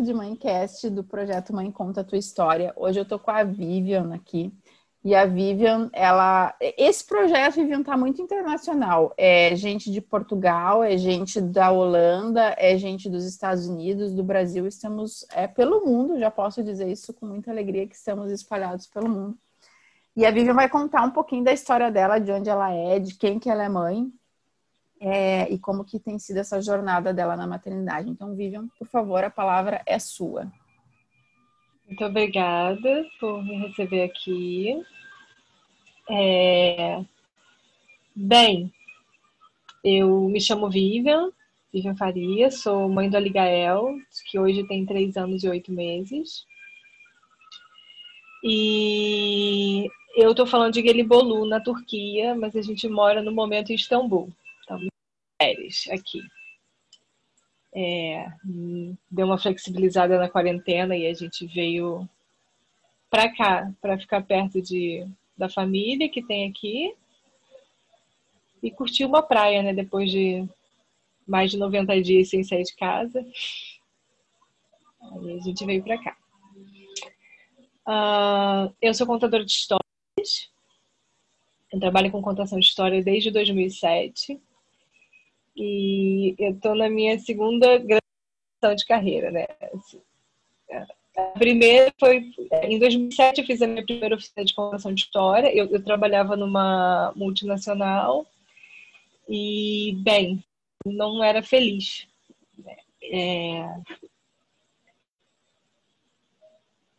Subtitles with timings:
[0.00, 2.72] de Mãecast do projeto Mãe Conta a Tua História.
[2.74, 4.52] Hoje eu tô com a Vivian aqui.
[5.04, 6.54] E a Vivian, ela.
[6.60, 9.14] Esse projeto, Vivian, tá muito internacional.
[9.16, 14.66] É gente de Portugal, é gente da Holanda, é gente dos Estados Unidos, do Brasil.
[14.66, 19.08] Estamos é, pelo mundo, já posso dizer isso com muita alegria, que estamos espalhados pelo
[19.08, 19.38] mundo.
[20.16, 23.14] E a Vivian vai contar um pouquinho da história dela, de onde ela é, de
[23.16, 24.10] quem que ela é mãe,
[25.00, 28.10] é, e como que tem sido essa jornada dela na maternidade.
[28.10, 30.52] Então, Vivian, por favor, a palavra é sua.
[31.86, 34.80] Muito obrigada por me receber aqui.
[36.08, 37.02] É...
[38.14, 38.70] Bem,
[39.82, 41.30] eu me chamo Vivian,
[41.72, 43.96] Vivian Faria, sou mãe do Aligael,
[44.30, 46.44] que hoje tem três anos e oito meses.
[48.44, 53.74] E eu estou falando de Gelibolu, na Turquia, mas a gente mora no momento em
[53.74, 54.30] Istambul
[55.40, 56.20] férias aqui.
[57.72, 58.26] É,
[59.10, 62.08] deu uma flexibilizada na quarentena e a gente veio
[63.08, 65.06] para cá para ficar perto de,
[65.36, 66.94] da família que tem aqui
[68.62, 69.72] e curtir uma praia, né?
[69.72, 70.46] Depois de
[71.26, 73.24] mais de 90 dias sem sair de casa.
[75.00, 76.16] Aí a gente veio para cá.
[77.88, 80.50] Uh, eu sou contadora de histórias.
[81.72, 84.40] Eu trabalho com contação de história desde 2007.
[85.56, 89.46] E eu estou na minha segunda graduação de carreira, né?
[89.74, 90.00] Assim,
[91.16, 92.30] a primeira foi
[92.62, 95.54] em 2007 eu fiz a minha primeira oficina de contação de história.
[95.54, 98.26] Eu, eu trabalhava numa multinacional
[99.28, 100.42] e bem,
[100.84, 102.06] não era feliz.
[103.02, 103.64] É,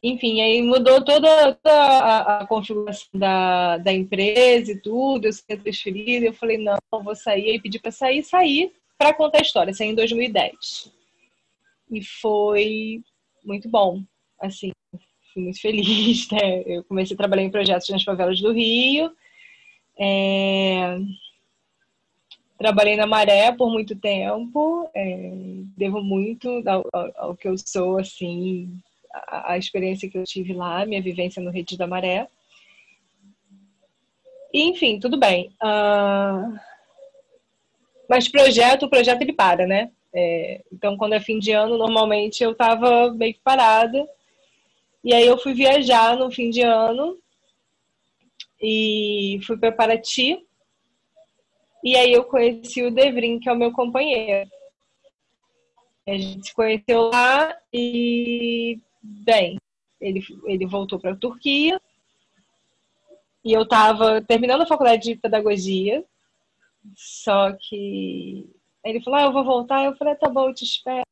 [0.03, 6.25] enfim, aí mudou toda, a, a, configuração da, da empresa e tudo, eu ser transferida,
[6.25, 9.89] eu falei, não, vou sair, aí pedi para sair, sair para contar a história, saí
[9.89, 10.91] em 2010.
[11.91, 13.03] E foi
[13.43, 14.03] muito bom,
[14.39, 14.71] assim,
[15.33, 16.63] fui muito feliz, né?
[16.65, 19.11] Eu comecei a trabalhar em projetos nas favelas do Rio,
[19.99, 20.97] é...
[22.57, 25.31] trabalhei na Maré por muito tempo, é...
[25.77, 28.81] devo muito ao, ao, ao que eu sou, assim,
[29.13, 32.27] a, experiência que eu tive lá, minha vivência no Rede da Maré.
[34.53, 35.49] E, enfim, tudo bem.
[35.61, 36.59] Uh...
[38.09, 39.89] Mas projeto, o projeto ele para, né?
[40.13, 44.05] É, então, quando é fim de ano, normalmente eu tava meio que parada.
[45.03, 47.17] E aí eu fui viajar no fim de ano
[48.61, 50.45] e fui para Paraty.
[51.83, 54.49] E aí eu conheci o Devrin, que é o meu companheiro.
[56.07, 59.57] A gente se conheceu lá e Bem,
[59.99, 61.79] ele, ele voltou para a Turquia
[63.43, 66.03] e eu estava terminando a faculdade de pedagogia,
[66.95, 68.47] só que
[68.83, 69.85] ele falou, ah, eu vou voltar.
[69.85, 71.05] Eu falei, tá bom, eu te espero.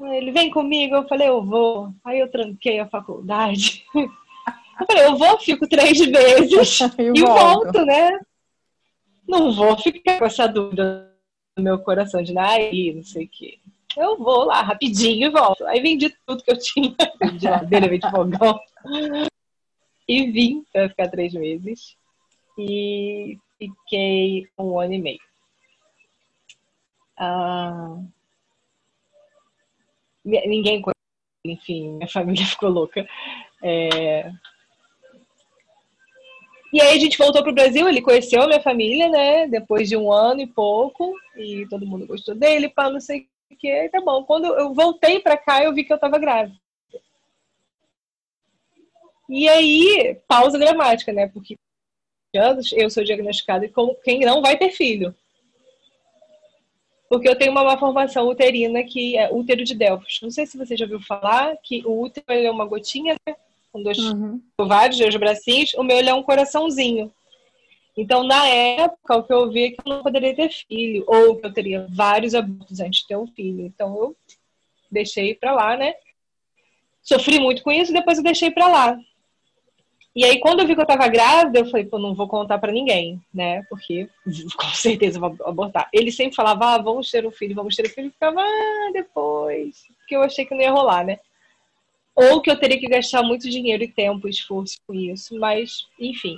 [0.00, 1.92] Ele vem comigo, eu falei, eu vou.
[2.04, 3.84] Aí eu tranquei a faculdade.
[4.78, 7.64] Eu falei, eu vou, fico três meses e volto.
[7.64, 8.20] volto, né?
[9.26, 11.16] Não vou ficar com essa dúvida
[11.56, 13.58] no meu coração de, ai, não sei o quê
[13.96, 15.66] eu vou lá rapidinho e volto.
[15.66, 18.60] Aí vendi tudo que eu tinha, vendi ladeira, vendi fogão.
[20.08, 21.96] E vim para ficar três meses.
[22.58, 25.20] E fiquei um ano e meio.
[27.18, 27.98] Ah,
[30.24, 30.82] ninguém
[31.44, 33.06] enfim, minha família ficou louca.
[33.62, 34.30] É...
[36.72, 39.46] E aí a gente voltou pro Brasil, ele conheceu a minha família, né?
[39.46, 43.88] Depois de um ano e pouco, e todo mundo gostou dele, para não sei porque
[43.90, 44.24] tá bom.
[44.24, 46.56] Quando eu voltei para cá, eu vi que eu estava grávida.
[49.28, 51.26] E aí, pausa dramática, né?
[51.28, 51.56] Porque
[52.36, 55.14] anos eu sou diagnosticada como quem não vai ter filho.
[57.08, 60.18] Porque eu tenho uma malformação uterina que é útero de Delfos.
[60.22, 63.36] Não sei se você já ouviu falar que o útero é uma gotinha, né?
[63.72, 64.40] Com dois uhum.
[64.58, 65.72] ovários, dois bracinhos.
[65.74, 67.12] O meu é um coraçãozinho.
[67.96, 71.36] Então, na época, o que eu ouvi é que eu não poderia ter filho, ou
[71.36, 73.64] que eu teria vários abortos antes de ter um filho.
[73.64, 74.16] Então, eu
[74.90, 75.94] deixei pra lá, né?
[77.02, 78.98] Sofri muito com isso, depois eu deixei pra lá.
[80.14, 82.58] E aí, quando eu vi que eu tava grávida, eu falei, pô, não vou contar
[82.58, 83.62] para ninguém, né?
[83.70, 84.10] Porque
[84.56, 85.88] com certeza vou abortar.
[85.90, 88.08] Ele sempre falava, ah, vamos ter um filho, vamos ter um filho.
[88.08, 89.86] E ficava, ah, depois.
[89.98, 91.18] Porque eu achei que não ia rolar, né?
[92.14, 95.38] Ou que eu teria que gastar muito dinheiro e tempo, esforço com isso.
[95.38, 96.36] Mas, enfim,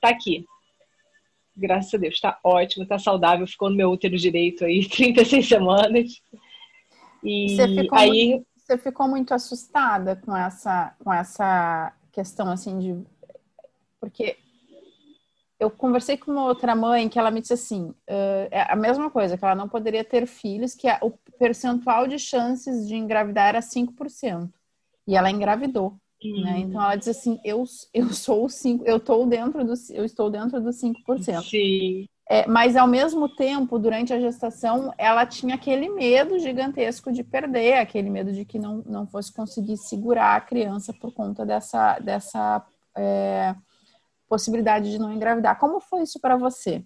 [0.00, 0.44] tá aqui
[1.58, 6.22] graças a Deus, está ótimo, está saudável, ficou no meu útero direito aí 36 semanas.
[7.22, 12.78] E você ficou aí muito, você ficou muito assustada com essa com essa questão assim
[12.78, 13.04] de
[14.00, 14.36] porque
[15.58, 19.10] eu conversei com uma outra mãe que ela me disse assim, uh, é a mesma
[19.10, 23.48] coisa, que ela não poderia ter filhos, que a, o, percentual de chances de engravidar
[23.48, 24.50] era 5%.
[25.06, 25.98] E ela engravidou.
[26.24, 26.42] Hum.
[26.42, 26.58] Né?
[26.60, 30.30] Então ela diz assim: eu, eu sou o 5, eu estou dentro do, eu estou
[30.30, 31.42] dentro dos 5%.
[31.42, 32.08] Sim.
[32.30, 37.78] É, mas ao mesmo tempo, durante a gestação, ela tinha aquele medo gigantesco de perder,
[37.78, 42.66] aquele medo de que não, não fosse conseguir segurar a criança por conta dessa, dessa
[42.94, 43.54] é,
[44.28, 45.58] possibilidade de não engravidar.
[45.58, 46.84] Como foi isso para você?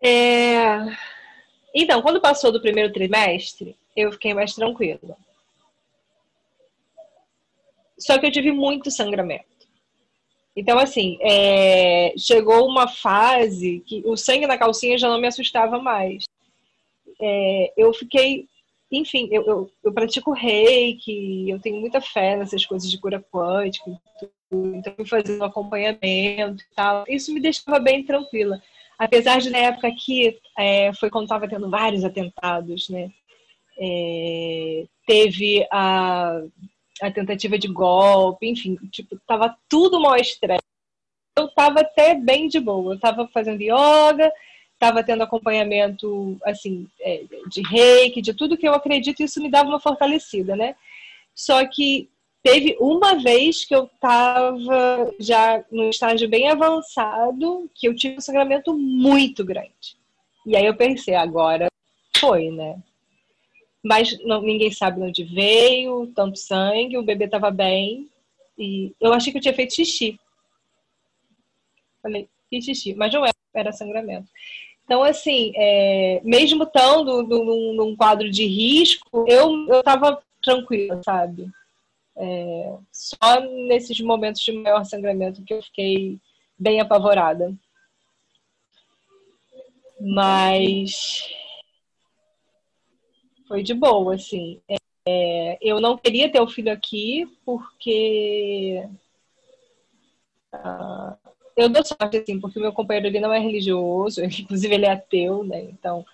[0.00, 0.78] É...
[1.74, 5.16] Então, quando passou do primeiro trimestre, eu fiquei mais tranquila.
[8.04, 9.46] Só que eu tive muito sangramento.
[10.54, 12.12] Então, assim, é...
[12.18, 16.24] chegou uma fase que o sangue na calcinha já não me assustava mais.
[17.18, 17.72] É...
[17.78, 18.46] eu fiquei,
[18.92, 23.98] enfim, eu, eu, eu, pratico reiki, eu tenho muita fé nessas coisas de cura quântica,
[24.52, 27.04] então fazendo acompanhamento e tal.
[27.08, 28.62] Isso me deixava bem tranquila.
[28.98, 33.10] Apesar de na época que é, foi quando estava tendo vários atentados, né?
[33.78, 36.42] É, teve a,
[37.02, 40.62] a tentativa de golpe, enfim, tipo, tava tudo mal estresse.
[41.36, 42.94] Eu tava até bem de boa.
[42.94, 44.32] Eu tava fazendo yoga,
[44.78, 49.50] tava tendo acompanhamento, assim, é, de reiki, de tudo que eu acredito, e isso me
[49.50, 50.76] dava uma fortalecida, né?
[51.34, 52.08] Só que
[52.44, 58.20] Teve uma vez que eu estava já no estágio bem avançado, que eu tive um
[58.20, 59.96] sangramento muito grande.
[60.44, 61.68] E aí eu pensei, agora
[62.18, 62.76] foi, né?
[63.84, 68.08] Mas não, ninguém sabe onde veio, tanto sangue, o bebê estava bem.
[68.56, 70.18] E eu achei que eu tinha feito xixi.
[72.02, 74.26] Falei, fiz xixi, mas não era, era sangramento.
[74.84, 79.82] Então, assim, é, mesmo estando num, num quadro de risco, eu, eu
[80.42, 81.50] tranquila, sabe?
[82.16, 86.18] É, só nesses momentos de maior sangramento que eu fiquei
[86.58, 87.54] bem apavorada.
[90.00, 91.28] Mas
[93.46, 94.60] foi de boa, assim.
[95.06, 98.88] É, eu não queria ter o filho aqui porque
[100.54, 101.16] uh,
[101.56, 104.92] eu dou sorte, assim, porque o meu companheiro ele não é religioso, inclusive ele é
[104.92, 105.62] ateu, né?
[105.62, 106.04] Então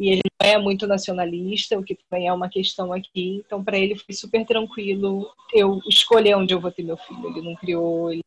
[0.00, 3.42] e ele não é muito nacionalista, o que também é uma questão aqui.
[3.44, 7.28] Então, para ele foi super tranquilo eu escolher onde eu vou ter meu filho.
[7.28, 8.22] Ele não criou, ele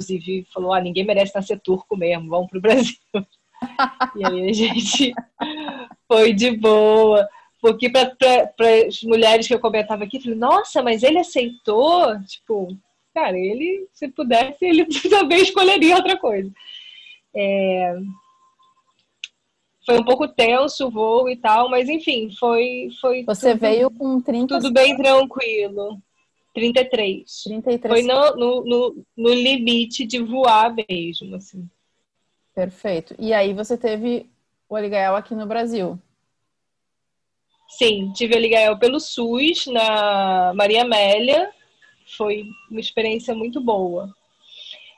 [0.00, 2.96] inclusive falou: ah, ninguém merece nascer turco mesmo, vamos para o Brasil.
[4.16, 5.12] e aí a gente
[6.08, 7.28] foi de boa.
[7.60, 8.14] Porque para
[8.86, 12.18] as mulheres que eu comentava aqui, eu falei: nossa, mas ele aceitou?
[12.22, 12.76] Tipo,
[13.14, 16.50] cara, ele, se pudesse, ele também escolheria outra coisa.
[17.34, 17.96] É,
[19.88, 22.90] foi um pouco tenso o voo e tal, mas enfim, foi.
[23.00, 24.60] foi Você tudo, veio com 30.
[24.60, 25.98] Tudo bem tranquilo.
[26.52, 27.44] 33.
[27.44, 27.94] 33.
[27.94, 31.66] Foi no, no, no, no limite de voar mesmo, assim.
[32.54, 33.14] Perfeito.
[33.18, 34.28] E aí você teve
[34.68, 35.98] o Aligael aqui no Brasil?
[37.68, 41.50] Sim, tive o Aligael pelo SUS, na Maria Amélia.
[42.16, 44.08] Foi uma experiência muito boa.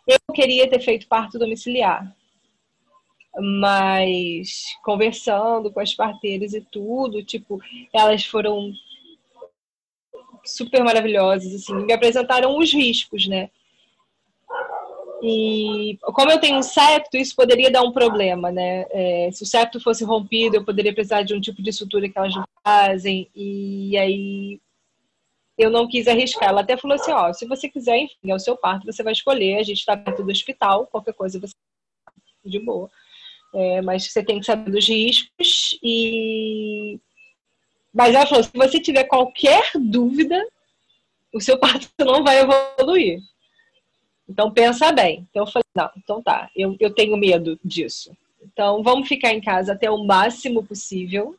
[0.07, 2.17] Eu queria ter feito parto domiciliar,
[3.37, 7.61] mas conversando com as parteiras e tudo, tipo,
[7.93, 8.73] elas foram
[10.45, 13.51] super maravilhosas, assim, me apresentaram os riscos, né?
[15.23, 18.87] E como eu tenho um septo, isso poderia dar um problema, né?
[18.91, 22.19] É, se o septo fosse rompido, eu poderia precisar de um tipo de sutura que
[22.19, 24.61] elas não fazem, e aí
[25.59, 26.49] eu não quis arriscar.
[26.49, 29.13] Ela até falou assim: ó, se você quiser, enfim, é o seu parto, você vai
[29.13, 31.55] escolher, a gente está perto do hospital, qualquer coisa você
[32.45, 32.91] de boa.
[33.55, 36.99] É, mas você tem que saber dos riscos e.
[37.93, 40.43] Mas ela falou: se você tiver qualquer dúvida,
[41.35, 43.21] o seu parto não vai evoluir.
[44.31, 45.27] Então pensa bem.
[45.31, 48.17] Então eu falei, não, então tá, eu, eu tenho medo disso.
[48.43, 51.37] Então vamos ficar em casa até o máximo possível.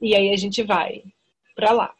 [0.00, 1.02] E aí a gente vai
[1.54, 1.94] para lá.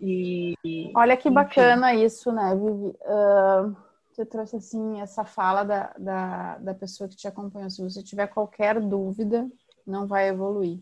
[0.00, 0.54] E,
[0.94, 2.04] Olha que bacana enfim.
[2.04, 2.96] isso, né, Vivi?
[3.02, 7.70] Uh você trouxe assim essa fala da, da, da pessoa que te acompanhou.
[7.70, 9.48] Se você tiver qualquer dúvida,
[9.86, 10.80] não vai evoluir.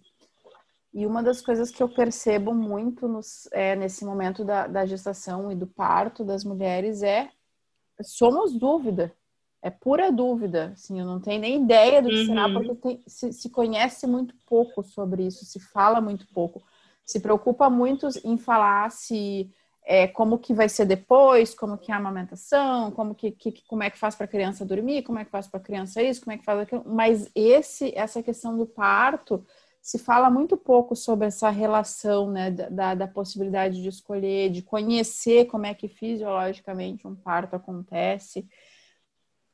[0.94, 5.52] E uma das coisas que eu percebo muito nos, é, nesse momento da, da gestação
[5.52, 7.30] e do parto das mulheres é
[8.02, 9.12] somos dúvida.
[9.62, 10.72] É pura dúvida.
[10.74, 12.26] Assim, eu não tenho nem ideia do que uhum.
[12.26, 16.62] será, porque tem, se, se conhece muito pouco sobre isso, se fala muito pouco.
[17.04, 19.50] Se preocupa muito em falar se
[19.84, 23.84] é, como que vai ser depois, como que é a amamentação, como que, que como
[23.84, 26.20] é que faz para a criança dormir, como é que faz para a criança isso,
[26.20, 26.82] como é que faz aquilo.
[26.84, 29.46] Mas esse essa questão do parto
[29.86, 35.44] se fala muito pouco sobre essa relação, né, da, da possibilidade de escolher, de conhecer
[35.44, 38.48] como é que fisiologicamente um parto acontece.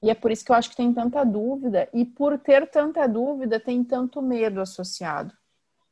[0.03, 3.07] E é por isso que eu acho que tem tanta dúvida, e por ter tanta
[3.07, 5.35] dúvida, tem tanto medo associado.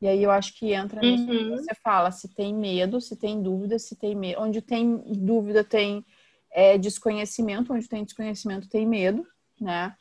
[0.00, 1.36] E aí eu acho que entra nisso uhum.
[1.36, 4.40] que você fala, se tem medo, se tem dúvida, se tem medo.
[4.40, 6.02] Onde tem dúvida tem
[6.50, 9.22] é, desconhecimento, onde tem desconhecimento tem medo,
[9.60, 9.94] né?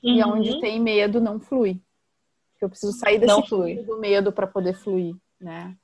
[0.00, 0.14] Uhum.
[0.14, 1.82] E onde tem medo não flui.
[2.60, 5.74] Eu preciso sair desse do medo para poder fluir, né?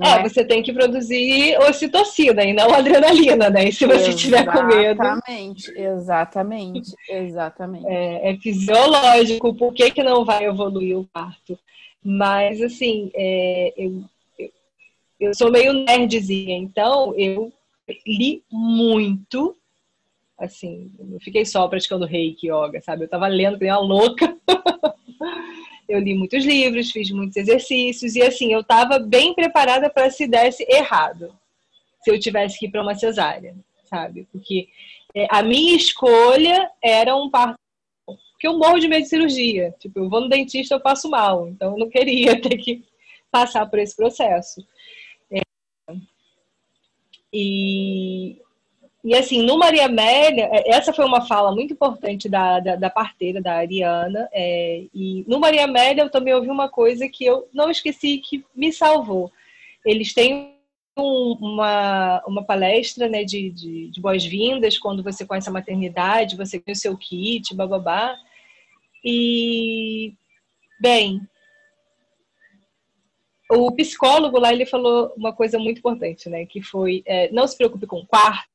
[0.00, 3.68] É, é, você tem que produzir ocitocina e não adrenalina, né?
[3.68, 5.02] E se você exatamente, tiver com medo.
[5.02, 7.86] Exatamente, exatamente, exatamente.
[7.86, 11.56] É, é, fisiológico, por que, que não vai evoluir o parto?
[12.02, 14.02] Mas, assim, é, eu,
[14.38, 14.50] eu,
[15.20, 17.52] eu sou meio nerdzinha, então eu
[18.06, 19.56] li muito.
[20.36, 23.04] Assim, não fiquei só praticando reiki yoga, sabe?
[23.04, 24.36] Eu tava lendo que nem uma louca.
[25.94, 30.26] eu li muitos livros, fiz muitos exercícios e assim, eu estava bem preparada para se
[30.26, 31.34] desse errado,
[32.02, 34.26] se eu tivesse que ir para uma cesárea, sabe?
[34.30, 34.68] Porque
[35.14, 37.58] é, a minha escolha era um parto
[38.44, 39.74] porque eu morro de medo de cirurgia.
[39.78, 41.48] Tipo, eu vou no dentista, eu passo mal.
[41.48, 42.84] Então, eu não queria ter que
[43.30, 44.66] passar por esse processo.
[45.30, 45.40] É,
[47.32, 48.42] e,
[49.04, 52.88] e assim, no Maria Amélia, é, essa foi uma fala muito importante da, da, da
[52.88, 54.26] parteira, da Ariana.
[54.32, 58.42] É, e no Maria Amélia eu também ouvi uma coisa que eu não esqueci que
[58.56, 59.30] me salvou.
[59.84, 60.54] Eles têm
[60.96, 66.58] um, uma, uma palestra né, de, de, de boas-vindas quando você conhece a maternidade, você
[66.58, 68.16] tem o seu kit, bababá.
[69.04, 70.14] E,
[70.80, 71.20] bem,
[73.50, 76.46] o psicólogo lá ele falou uma coisa muito importante, né?
[76.46, 78.53] Que foi é, não se preocupe com o quarto,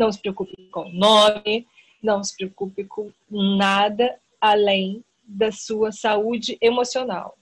[0.00, 1.66] não se preocupe com o nome,
[2.02, 7.36] não se preocupe com nada além da sua saúde emocional.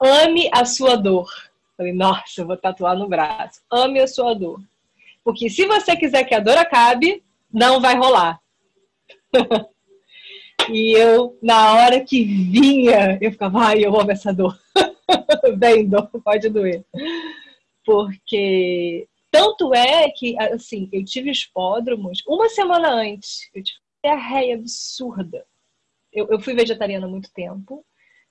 [0.00, 1.30] Ame a sua dor.
[1.76, 3.60] Falei, nossa, eu vou tatuar no braço.
[3.70, 4.60] Ame a sua dor.
[5.22, 8.40] Porque se você quiser que a dor acabe, não vai rolar.
[10.70, 14.58] e eu, na hora que vinha, eu ficava, ai, eu amo essa dor.
[15.58, 16.82] Bem, dor, pode doer.
[17.84, 23.48] Porque tanto é que, assim, eu tive espódromos uma semana antes.
[23.54, 25.46] Eu tive diarreia absurda.
[26.12, 27.82] Eu, eu fui vegetariana muito tempo.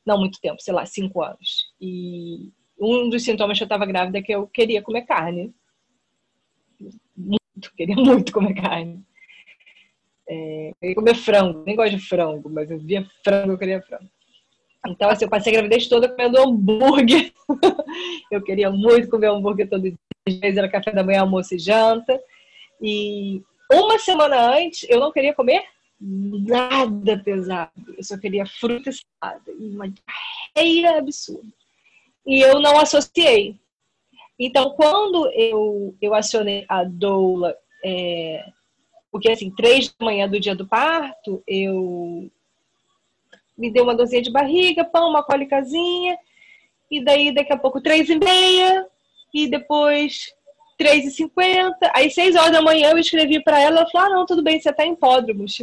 [0.05, 1.74] Não muito tempo, sei lá, cinco anos.
[1.81, 5.51] E um dos sintomas que eu estava grávida é que eu queria comer carne.
[7.17, 9.03] Muito, queria muito comer carne.
[10.29, 14.10] É, queria comer frango, nem gosto de frango, mas eu via frango, eu queria frango.
[14.88, 17.34] Então, assim, eu passei a gravidez toda comendo hambúrguer.
[18.31, 19.98] eu queria muito comer hambúrguer todo dia
[20.28, 22.22] às vezes era café da manhã, almoço e janta.
[22.82, 25.63] E uma semana antes eu não queria comer
[26.00, 27.72] nada pesado.
[27.96, 29.51] Eu só queria fruta e salada.
[29.51, 31.54] E uma diarreia absurda.
[32.25, 33.56] E eu não associei.
[34.40, 38.44] Então, quando eu, eu acionei a doula, é,
[39.12, 42.32] porque assim, três da manhã do dia do parto, eu
[43.56, 46.18] me deu uma dorzinha de barriga, pão, uma cólicazinha,
[46.90, 48.88] e daí daqui a pouco três e meia,
[49.34, 50.34] e depois
[50.80, 51.74] 3h50.
[51.94, 53.82] Aí, 6 horas da manhã, eu escrevi para ela.
[53.82, 55.62] Ela falou: Ah, não, tudo bem, você tá em pódromos.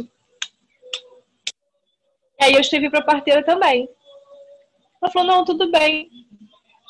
[2.41, 3.89] Aí, eu escrevi para a parteira também.
[5.01, 6.09] Ela falou: Não, tudo bem.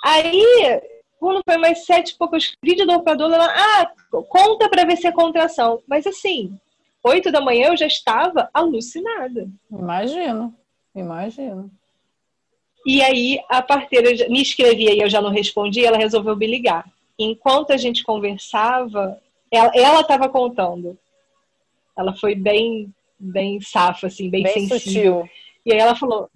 [0.06, 0.82] Aí,
[1.20, 3.36] quando foi mais sete e pouco, eu escrevi de novo para a dona.
[3.36, 3.92] Ela: Ah,
[4.30, 5.82] conta para ver se é contração.
[5.88, 6.58] Mas assim,
[7.04, 9.50] 8 da manhã eu já estava alucinada.
[9.72, 10.56] Imagino,
[10.94, 11.72] imagino.
[12.90, 16.90] E aí a parteira me escrevia e eu já não respondia, ela resolveu me ligar.
[17.20, 20.98] Enquanto a gente conversava, ela estava contando.
[21.96, 25.20] Ela foi bem, bem safa, assim, bem, bem sensível.
[25.20, 25.30] Sutil.
[25.68, 26.32] E aí ela falou,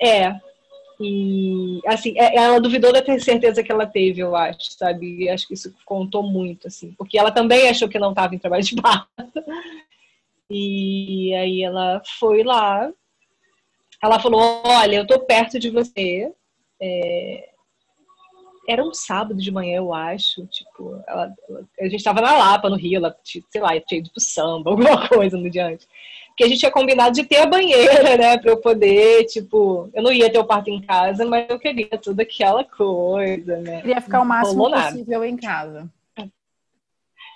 [0.00, 0.34] é.
[0.98, 5.24] E assim, é, ela duvidou da ter certeza que ela teve, eu acho, sabe?
[5.24, 8.38] E acho que isso contou muito, assim, porque ela também achou que não estava em
[8.38, 9.44] trabalho de parto.
[10.48, 12.90] E aí ela foi lá,
[14.02, 16.32] ela falou: Olha, eu tô perto de você.
[16.80, 17.48] É...
[18.68, 20.46] Era um sábado de manhã, eu acho.
[20.46, 24.10] Tipo, ela, ela, a gente tava na Lapa, no Rio, ela, sei lá, tinha ido
[24.10, 25.86] pro samba, alguma coisa no diante.
[26.28, 28.38] Porque a gente tinha combinado de ter a banheira, né?
[28.38, 31.98] Pra eu poder, tipo, eu não ia ter o parto em casa, mas eu queria
[31.98, 33.82] tudo aquela coisa, né?
[33.82, 35.90] Queria ficar o máximo possível em casa.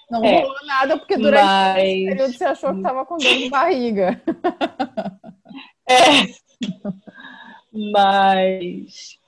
[0.09, 1.83] Não é, rolou nada, porque durante mas...
[1.83, 4.23] esse período você achou que tava com dor de barriga.
[5.89, 6.46] É.
[7.73, 9.19] Mas.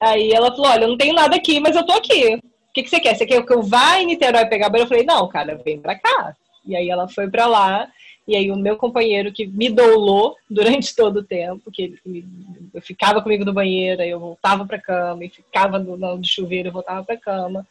[0.00, 2.36] Aí ela falou: Olha, eu não tenho nada aqui, mas eu tô aqui.
[2.36, 3.14] O que, que você quer?
[3.14, 4.84] Você quer que eu vá em Niterói pegar banho?
[4.84, 6.36] Eu falei: Não, cara, vem pra cá.
[6.66, 7.88] E aí ela foi pra lá.
[8.26, 12.26] E aí o meu companheiro que me doulou durante todo o tempo, que ele,
[12.72, 16.68] eu ficava comigo no banheiro, aí eu voltava pra cama, e ficava no, no chuveiro,
[16.68, 17.66] eu voltava pra cama.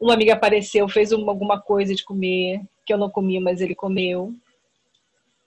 [0.00, 3.74] Uma amiga apareceu, fez uma, alguma coisa de comer, que eu não comia, mas ele
[3.74, 4.34] comeu.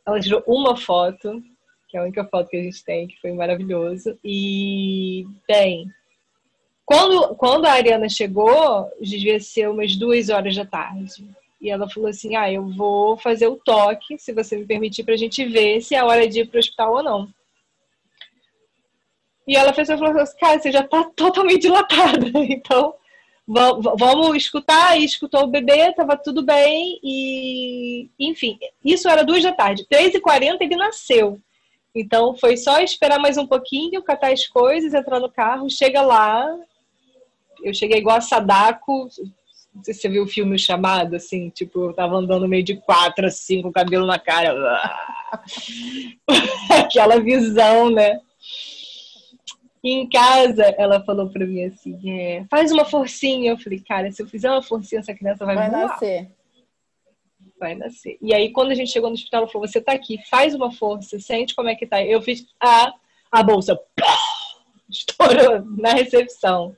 [0.05, 1.43] Ela tirou uma foto,
[1.95, 4.17] é a única foto que a gente tem, que foi maravilhoso.
[4.23, 5.87] E, bem,
[6.85, 11.27] Quando, quando a Ariana chegou, devia ser umas duas horas da tarde.
[11.59, 15.15] E ela falou assim: Ah, eu vou fazer o toque, se você me permitir, para
[15.15, 17.27] a gente ver se é hora de ir para o hospital ou não.
[19.47, 22.93] E ela fez e falou assim: Cara, você já está totalmente dilatada, então
[23.47, 24.99] vamos escutar.
[24.99, 26.99] E escutou o bebê, estava tudo bem.
[27.03, 29.87] E, enfim, isso era duas da tarde.
[29.89, 31.39] Três e quarenta ele nasceu.
[31.95, 36.53] Então foi só esperar mais um pouquinho, catar as coisas, entrar no carro, chega lá.
[37.63, 39.07] Eu cheguei igual a Sadako.
[39.73, 42.75] Não sei se você viu o filme chamado, assim, tipo, eu tava andando meio de
[42.75, 44.53] quatro, assim, com o cabelo na cara.
[46.69, 48.19] Aquela visão, né?
[49.83, 53.51] E em casa, ela falou pra mim assim: é, faz uma forcinha.
[53.51, 55.87] Eu falei, cara, se eu fizer uma forcinha, essa criança vai, vai voar.
[55.87, 56.29] nascer.
[57.59, 58.17] Vai nascer.
[58.21, 60.71] E aí, quando a gente chegou no hospital, ela falou: você tá aqui, faz uma
[60.71, 62.03] força, sente como é que tá.
[62.03, 62.93] Eu fiz a,
[63.31, 63.79] a bolsa,
[64.89, 66.75] estourou na recepção.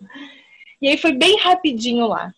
[0.82, 2.34] E aí foi bem rapidinho lá.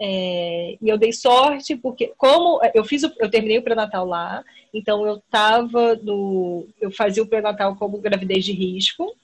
[0.00, 4.42] É, e eu dei sorte porque como eu fiz o, eu terminei o pré-natal lá,
[4.74, 9.14] então eu tava no eu fazia o pré-natal como gravidez de risco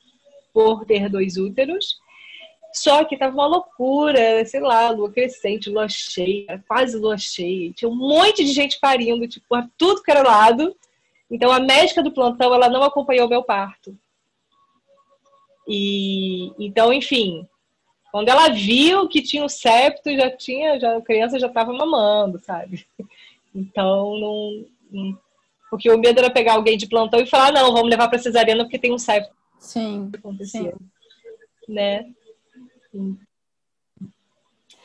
[0.52, 1.98] por ter dois úteros.
[2.72, 7.72] Só que tava uma loucura, sei lá, lua crescente, lua cheia, quase lua cheia.
[7.72, 10.74] Tinha um monte de gente parindo, tipo, a tudo que era lado.
[11.30, 13.96] Então a médica do plantão, ela não acompanhou meu parto.
[15.66, 17.46] E então, enfim,
[18.10, 22.38] quando ela viu que tinha o septo, já tinha, já a criança já estava mamando,
[22.38, 22.86] sabe?
[23.54, 25.18] Então, não, não,
[25.70, 28.64] porque o medo era pegar alguém de plantão e falar, não, vamos levar para cesariana
[28.64, 29.34] porque tem um septo.
[29.58, 30.10] Sim,
[30.44, 30.72] sim.
[31.68, 32.10] Né?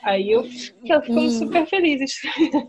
[0.04, 0.42] Aí eu,
[0.84, 2.22] eu fico super feliz.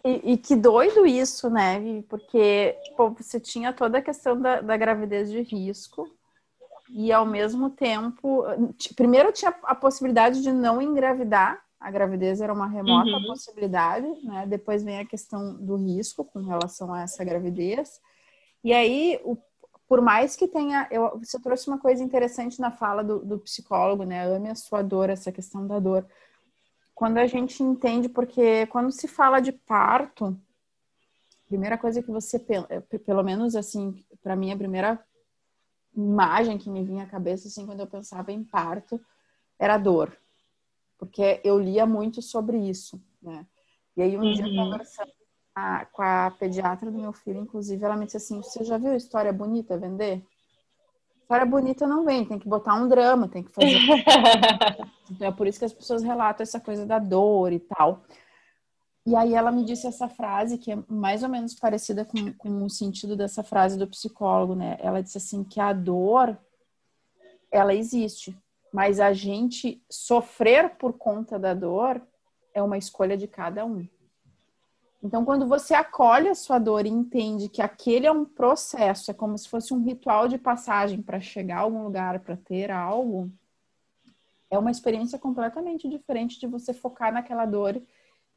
[0.04, 1.80] E, e, que doido isso, né?
[2.08, 6.08] Porque tipo, você tinha toda a questão da, da gravidez de risco
[6.90, 8.44] e ao mesmo tempo,
[8.94, 13.26] primeiro tinha a possibilidade de não engravidar, a gravidez era uma remota uhum.
[13.26, 14.46] possibilidade, né?
[14.46, 18.00] Depois vem a questão do risco com relação a essa gravidez.
[18.62, 19.36] E aí, o,
[19.86, 24.04] por mais que tenha, eu, você trouxe uma coisa interessante na fala do, do psicólogo,
[24.04, 24.26] né?
[24.26, 26.06] Ame a sua dor, essa questão da dor.
[26.94, 30.38] Quando a gente entende, porque quando se fala de parto,
[31.46, 32.38] primeira coisa que você,
[33.04, 35.04] pelo menos assim, para mim a primeira
[35.94, 39.00] imagem que me vinha à cabeça, assim, quando eu pensava em parto,
[39.58, 40.16] era dor.
[40.98, 43.46] Porque eu lia muito sobre isso, né?
[43.96, 44.32] E aí, um uhum.
[44.32, 45.12] dia, conversando
[45.54, 48.94] a, com a pediatra do meu filho, inclusive, ela me disse assim, você já viu
[48.94, 50.22] história bonita vender?
[51.20, 53.78] História bonita não vem, tem que botar um drama, tem que fazer...
[55.10, 58.02] então, é por isso que as pessoas relatam essa coisa da dor e tal.
[59.06, 62.64] E aí ela me disse essa frase que é mais ou menos parecida com, com
[62.64, 64.78] o sentido dessa frase do psicólogo, né?
[64.80, 66.38] Ela disse assim que a dor
[67.50, 68.36] ela existe,
[68.72, 72.02] mas a gente sofrer por conta da dor
[72.52, 73.86] é uma escolha de cada um.
[75.04, 79.14] Então, quando você acolhe a sua dor e entende que aquele é um processo, é
[79.14, 83.30] como se fosse um ritual de passagem para chegar a algum lugar, para ter algo,
[84.50, 87.82] é uma experiência completamente diferente de você focar naquela dor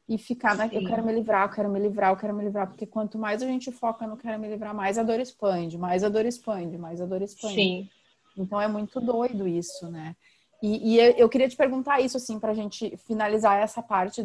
[0.06, 2.66] e ficar na, eu quero me livrar, eu quero me livrar, eu quero me livrar,
[2.66, 6.04] porque quanto mais a gente foca no quero me livrar, mais a dor expande, mais
[6.04, 7.54] a dor expande, mais a dor expande.
[7.54, 7.90] Sim.
[8.36, 10.14] Então é muito doido isso, né?
[10.62, 14.24] E, e eu queria te perguntar isso, assim, para a gente finalizar essa parte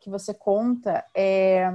[0.00, 1.04] que você conta.
[1.14, 1.72] É...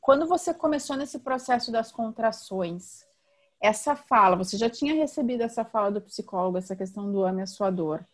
[0.00, 3.06] Quando você começou nesse processo das contrações,
[3.60, 7.46] essa fala, você já tinha recebido essa fala do psicólogo, essa questão do ame a
[7.46, 8.06] sua dor.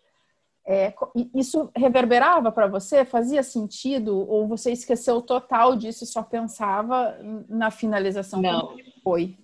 [0.68, 0.92] É,
[1.32, 3.04] isso reverberava para você?
[3.04, 4.28] Fazia sentido?
[4.28, 7.16] Ou você esqueceu total disso e só pensava
[7.48, 8.42] na finalização?
[8.42, 8.76] Não.
[9.04, 9.38] foi?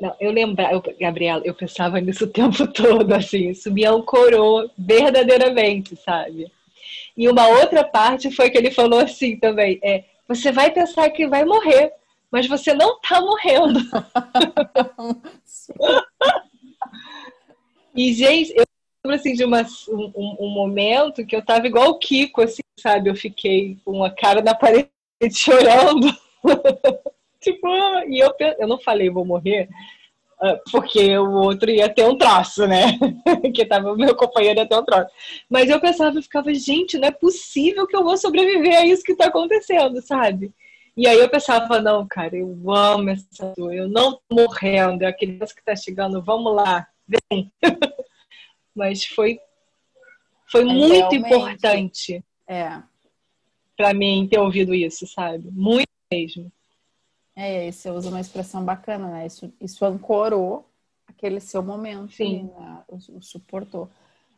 [0.00, 5.96] Não, eu lembrava, Gabriela, eu pensava nisso o tempo todo, assim, isso me ancorou verdadeiramente,
[5.96, 6.50] sabe?
[7.16, 11.28] E uma outra parte foi que ele falou assim também: é, você vai pensar que
[11.28, 11.92] vai morrer,
[12.30, 13.80] mas você não tá morrendo.
[17.94, 18.64] e, gente, eu
[19.04, 23.08] lembro assim, de uma, um, um, momento que eu tava igual o Kiko, assim, sabe?
[23.08, 24.90] Eu fiquei com a cara na parede
[25.32, 26.08] chorando.
[27.44, 27.68] Tipo,
[28.08, 29.68] e eu, eu não falei vou morrer,
[30.40, 32.98] ah, porque o outro ia ter um troço, né?
[33.54, 35.10] que tava meu companheiro ia ter um troço.
[35.48, 39.02] Mas eu pensava, eu ficava, gente, não é possível que eu vou sobreviver a isso
[39.02, 40.52] que tá acontecendo, sabe?
[40.96, 45.06] E aí eu pensava, não, cara, eu amo essa dor, eu não tô morrendo, é
[45.06, 47.50] aquele que tá chegando, vamos lá, vem.
[48.74, 49.38] mas foi,
[50.50, 52.82] foi é, muito importante é.
[53.76, 55.50] para mim ter ouvido isso, sabe?
[55.50, 56.52] Muito mesmo.
[57.36, 59.26] É, você usa uma expressão bacana, né?
[59.26, 60.70] Isso, isso ancorou
[61.06, 62.50] aquele seu momento, Sim.
[62.56, 62.82] Né?
[62.88, 63.90] O, o, suportou.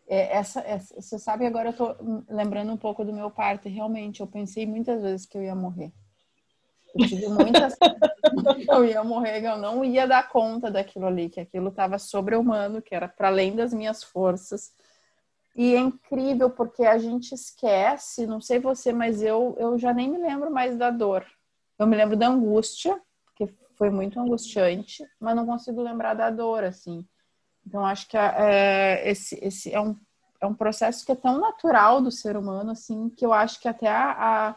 [0.09, 1.97] É, essa, essa, você sabe, agora eu tô
[2.29, 3.69] lembrando um pouco do meu parto.
[3.69, 5.93] Realmente, eu pensei muitas vezes que eu ia morrer.
[6.95, 7.77] Eu tive muitas
[8.69, 12.95] eu ia morrer, eu não ia dar conta daquilo ali, que aquilo estava sobre-humano, que
[12.95, 14.73] era para além das minhas forças.
[15.55, 20.11] E é incrível porque a gente esquece, não sei você, mas eu, eu já nem
[20.11, 21.27] me lembro mais da dor.
[21.79, 23.01] Eu me lembro da angústia,
[23.35, 27.05] que foi muito angustiante, mas não consigo lembrar da dor, assim.
[27.67, 29.97] Então, acho que é, esse, esse é, um,
[30.41, 33.69] é um processo que é tão natural do ser humano, assim, que eu acho que
[33.69, 34.57] até a, a,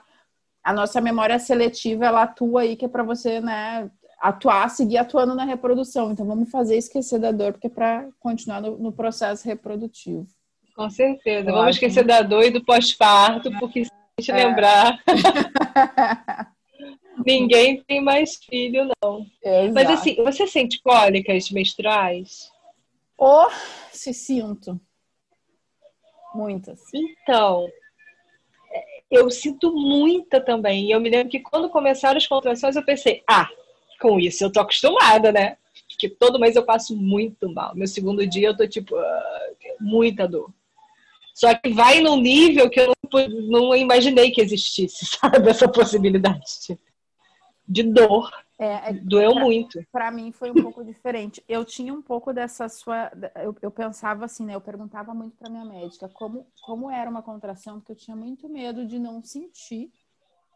[0.64, 3.90] a nossa memória seletiva, ela atua aí, que é para você, né,
[4.22, 6.12] atuar, seguir atuando na reprodução.
[6.12, 10.28] Então, vamos fazer esquecer da dor, porque é para continuar no, no, processo reprodutivo.
[10.76, 11.50] Com certeza.
[11.50, 14.46] Eu vamos esquecer da dor e do pós-parto, porque se a gente é.
[14.46, 15.00] lembrar...
[17.26, 19.26] Ninguém tem mais filho, não.
[19.74, 22.52] Mas assim, você sente cólicas menstruais?
[23.18, 23.50] Ou
[23.92, 24.80] se sinto.
[26.34, 26.80] Muitas.
[26.94, 27.68] Então,
[29.10, 30.86] eu sinto muita também.
[30.86, 33.50] E eu me lembro que quando começaram as contrações, eu pensei, ah,
[34.00, 35.58] com isso eu tô acostumada, né?
[35.90, 37.76] Porque todo mês eu passo muito mal.
[37.76, 40.52] Meu segundo dia eu tô tipo, uh, muita dor.
[41.34, 45.50] Só que vai num nível que eu não, não imaginei que existisse, sabe?
[45.50, 46.46] Essa possibilidade
[47.70, 48.32] de dor.
[48.58, 49.88] É, é, Doeu pra, muito.
[49.92, 51.44] Para mim foi um pouco diferente.
[51.48, 53.12] Eu tinha um pouco dessa sua.
[53.36, 54.56] Eu, eu pensava assim, né?
[54.56, 58.50] Eu perguntava muito para minha médica como, como era uma contração, porque eu tinha muito
[58.50, 59.92] medo de não sentir.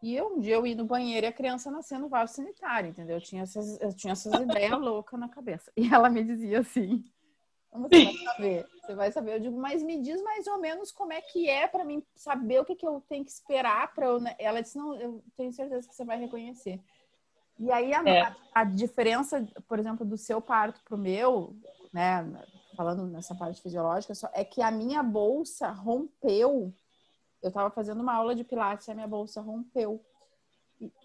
[0.01, 2.89] E eu, um dia eu ia no banheiro e a criança nascendo no vaso sanitário,
[2.89, 3.15] entendeu?
[3.15, 5.71] Eu tinha essas, eu tinha essas ideias loucas na cabeça.
[5.77, 7.05] E ela me dizia assim:
[7.73, 8.67] você vai saber?
[8.81, 9.35] Você vai saber.
[9.35, 12.59] Eu digo, mas me diz mais ou menos como é que é para mim saber
[12.59, 14.19] o que, que eu tenho que esperar para eu.
[14.19, 14.35] Né?
[14.37, 16.79] Ela disse: não, eu tenho certeza que você vai reconhecer.
[17.59, 18.21] E aí a, é.
[18.21, 21.55] a, a, diferença, por exemplo, do seu parto pro meu,
[21.93, 22.25] né,
[22.75, 26.73] falando nessa parte fisiológica, só, é que a minha bolsa rompeu.
[27.41, 30.03] Eu estava fazendo uma aula de pilates e a minha bolsa rompeu.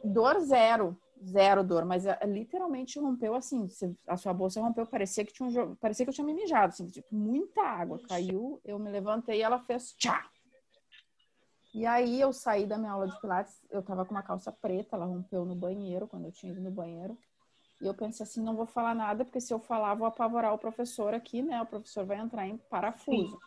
[0.02, 3.68] Dor zero, zero dor, mas a, literalmente rompeu assim,
[4.06, 6.88] a sua bolsa rompeu, parecia que tinha um, parecia que eu tinha me mijado, assim,
[6.88, 10.24] tipo, muita água caiu, eu me levantei e ela fez tchá,
[11.78, 14.96] e aí eu saí da minha aula de pilates, eu tava com uma calça preta,
[14.96, 17.16] ela rompeu no banheiro, quando eu tinha ido no banheiro.
[17.80, 20.58] E eu pensei assim, não vou falar nada, porque se eu falar, vou apavorar o
[20.58, 21.62] professor aqui, né?
[21.62, 23.30] O professor vai entrar em parafuso.
[23.30, 23.38] Sim.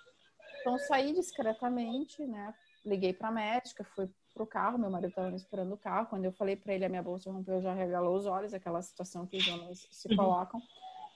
[0.62, 2.54] Então saí discretamente, né?
[2.86, 6.08] Liguei pra médica, fui pro carro, meu marido tava me esperando no carro.
[6.08, 9.28] Quando eu falei para ele a minha bolsa rompeu, já regalou os olhos, aquela situação
[9.28, 10.16] que os homens se uhum.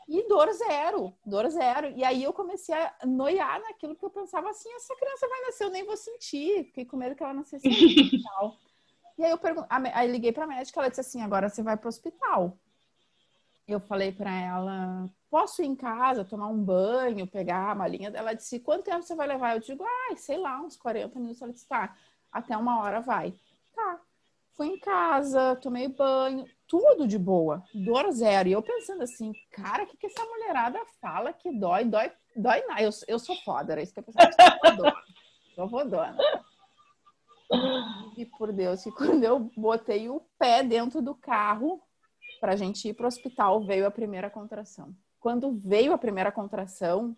[0.07, 1.87] E dor zero, dor zero.
[1.95, 5.63] E aí eu comecei a noiar naquilo que eu pensava assim, essa criança vai nascer,
[5.63, 6.65] eu nem vou sentir.
[6.65, 8.55] Fiquei com medo que ela nascesse e tal.
[9.17, 11.89] E aí eu pergun aí liguei pra médica, ela disse assim, agora você vai pro
[11.89, 12.57] hospital.
[13.67, 18.11] Eu falei para ela, posso ir em casa, tomar um banho, pegar a malinha?
[18.13, 19.55] Ela disse, quanto tempo você vai levar?
[19.55, 21.41] Eu digo, ai, sei lá, uns 40 minutos.
[21.41, 21.97] Ela disse, tá,
[22.31, 23.33] até uma hora vai.
[23.73, 23.99] Tá.
[24.55, 28.47] Fui em casa, tomei banho, tudo de boa, dor zero.
[28.47, 32.65] E eu pensando assim, cara, o que, que essa mulherada fala que dói, dói, dói
[32.65, 32.81] nada.
[32.81, 34.31] Eu, eu sou foda, era isso que eu pensava,
[34.77, 34.93] eu.
[35.55, 36.17] Sou fodona.
[38.17, 41.81] E por Deus, que quando eu botei o pé dentro do carro
[42.39, 44.95] pra gente ir pro hospital, veio a primeira contração.
[45.19, 47.15] Quando veio a primeira contração,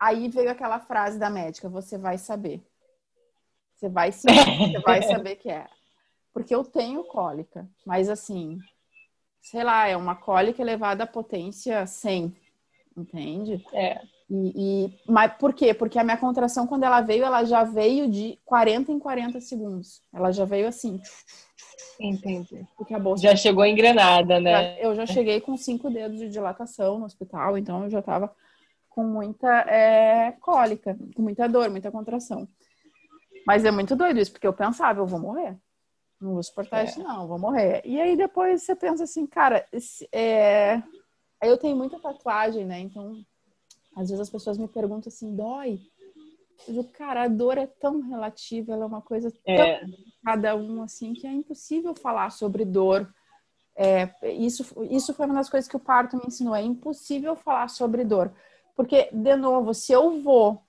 [0.00, 2.62] aí veio aquela frase da médica, você vai saber.
[3.74, 5.66] Você vai você vai saber que é
[6.36, 8.58] porque eu tenho cólica, mas assim,
[9.40, 12.36] sei lá, é uma cólica elevada à potência 100,
[12.94, 13.64] entende?
[13.72, 14.02] É.
[14.28, 15.72] E, e, mas por quê?
[15.72, 20.02] Porque a minha contração, quando ela veio, ela já veio de 40 em 40 segundos.
[20.12, 21.00] Ela já veio assim.
[21.98, 22.66] Entendi.
[22.76, 23.22] Porque a bolsa.
[23.22, 24.78] Já chegou engrenada, né?
[24.84, 28.30] Eu já cheguei com cinco dedos de dilatação no hospital, então eu já tava
[28.90, 32.46] com muita é, cólica, com muita dor, muita contração.
[33.46, 35.56] Mas é muito doido isso, porque eu pensava, eu vou morrer.
[36.20, 36.84] Não vou suportar é.
[36.84, 37.82] isso, não, vou morrer.
[37.84, 39.66] E aí depois você pensa assim, cara,
[40.12, 40.82] é...
[41.42, 42.80] eu tenho muita tatuagem, né?
[42.80, 43.22] Então,
[43.94, 45.80] às vezes as pessoas me perguntam assim, dói?
[46.66, 49.78] Eu digo, cara, a dor é tão relativa, ela é uma coisa é.
[49.78, 49.90] tão
[50.24, 53.12] cada um, assim, que é impossível falar sobre dor.
[53.76, 57.68] É, isso, isso foi uma das coisas que o parto me ensinou, é impossível falar
[57.68, 58.32] sobre dor.
[58.74, 60.62] Porque, de novo, se eu vou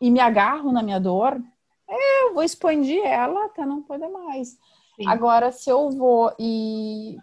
[0.00, 1.40] e me agarro na minha dor,
[1.88, 4.58] eu vou expandir ela até não poder mais.
[4.96, 5.08] Sim.
[5.08, 7.16] Agora, se eu vou e,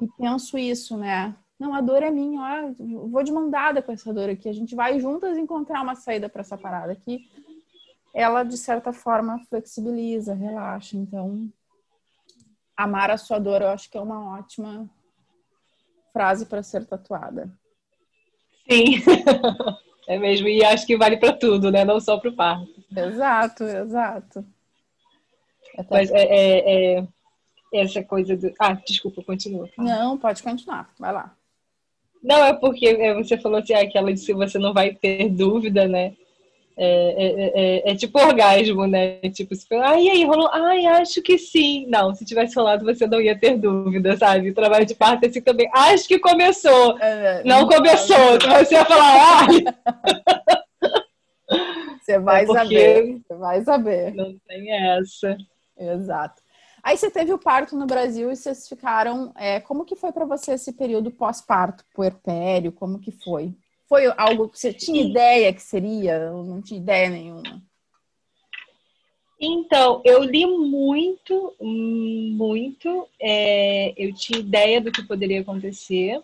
[0.00, 1.34] e, penso isso, né?
[1.58, 4.48] Não, a dor é minha, ó, vou de mandada com essa dor aqui.
[4.48, 7.28] A gente vai juntas encontrar uma saída para essa parada aqui.
[8.14, 10.96] Ela, de certa forma, flexibiliza, relaxa.
[10.96, 11.50] Então,
[12.76, 14.88] amar a sua dor, eu acho que é uma ótima
[16.12, 17.50] frase para ser tatuada.
[18.70, 19.02] Sim.
[20.08, 21.84] É mesmo, e acho que vale para tudo, né?
[21.84, 22.72] Não só para o parto.
[22.96, 24.46] Exato, exato.
[25.76, 27.08] Até Mas é, é, é,
[27.72, 28.52] essa coisa do.
[28.58, 29.68] Ah, desculpa, continua.
[29.78, 31.34] Não, pode continuar, vai lá.
[32.22, 35.86] Não, é porque é, você falou assim, aquela de se você não vai ter dúvida,
[35.86, 36.14] né?
[36.78, 39.18] É, é, é, é, tipo orgasmo, né?
[39.30, 40.50] Tipo, você fala, ai, aí, rolou?
[40.52, 41.86] Ai, acho que sim.
[41.88, 44.50] Não, se tivesse rolado, você não ia ter dúvida, sabe?
[44.50, 45.70] O trabalho de parto é assim também.
[45.72, 46.98] Acho que começou.
[46.98, 48.34] É, não, não, começou.
[48.34, 50.56] Então você ia falar, ai.
[52.06, 53.20] Você vai é saber.
[53.26, 54.14] Você vai saber.
[54.14, 55.36] Não tem essa.
[55.76, 56.40] Exato.
[56.86, 59.32] Aí você teve o parto no Brasil e vocês ficaram.
[59.34, 62.70] É, como que foi para você esse período pós-parto, puerpério?
[62.70, 63.52] Como que foi?
[63.88, 66.30] Foi algo que você tinha ideia que seria?
[66.32, 67.60] Ou não tinha ideia nenhuma?
[69.40, 73.08] Então, eu li muito, muito.
[73.20, 76.22] É, eu tinha ideia do que poderia acontecer.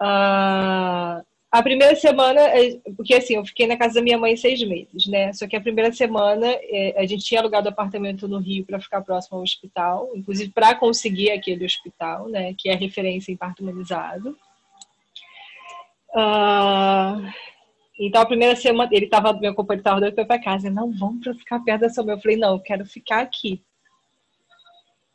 [0.00, 4.62] Uh, a primeira semana, é, porque assim, eu fiquei na casa da minha mãe seis
[4.62, 5.32] meses, né?
[5.32, 9.00] Só que a primeira semana é, a gente tinha alugado apartamento no Rio para ficar
[9.02, 12.54] próximo ao hospital, inclusive para conseguir aquele hospital, né?
[12.56, 14.36] Que é referência em parto humanizado.
[16.14, 17.30] Uh,
[17.98, 20.70] então, a primeira semana, ele estava, meu companheiro estava doido para casa.
[20.70, 22.14] Não, vamos para ficar perto da sua mãe.
[22.14, 23.62] Eu falei, não, eu quero ficar aqui.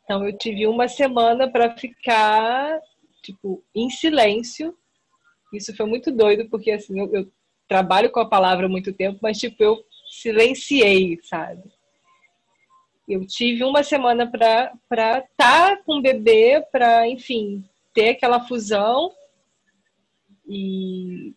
[0.04, 2.80] Então, eu tive uma semana para ficar,
[3.22, 4.76] tipo, em silêncio.
[5.56, 7.32] Isso foi muito doido, porque, assim, eu, eu
[7.68, 11.62] trabalho com a palavra há muito tempo, mas, tipo, eu silenciei, sabe?
[13.08, 17.64] Eu tive uma semana para estar tá com o bebê, para, enfim,
[17.94, 19.12] ter aquela fusão
[20.48, 21.34] e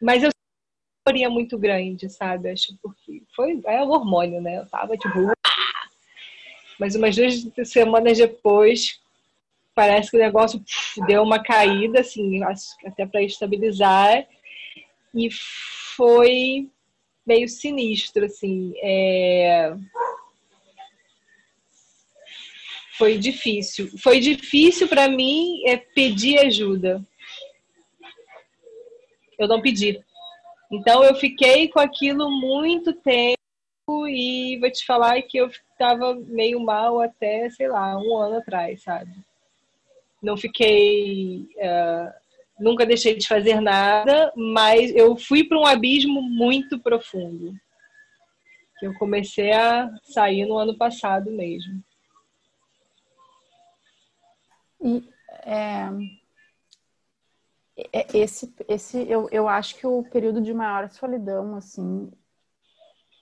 [0.00, 0.30] mas eu
[1.06, 2.50] euforia muito grande, sabe?
[2.50, 4.58] Acho porque foi é o hormônio, né?
[4.58, 5.18] Eu tava tipo,
[6.78, 9.00] mas umas duas semanas depois
[9.76, 10.60] parece que o negócio
[11.06, 12.40] deu uma caída, assim,
[12.84, 14.26] até para estabilizar
[15.14, 16.68] e foi
[17.24, 18.74] meio sinistro, assim.
[18.82, 19.72] É...
[22.98, 23.90] Foi difícil.
[23.98, 27.06] Foi difícil para mim é, pedir ajuda
[29.38, 30.00] eu não pedi.
[30.70, 33.36] Então eu fiquei com aquilo muito tempo
[34.08, 38.82] e vou te falar que eu estava meio mal até, sei lá, um ano atrás,
[38.82, 39.10] sabe?
[40.22, 41.48] Não fiquei.
[41.56, 42.12] Uh,
[42.58, 47.54] nunca deixei de fazer nada, mas eu fui para um abismo muito profundo.
[48.78, 51.82] Que eu comecei a sair no ano passado mesmo.
[54.80, 55.08] E,
[55.44, 55.88] é,
[57.92, 62.10] é, esse, esse eu, eu acho que o período de maior solidão, assim,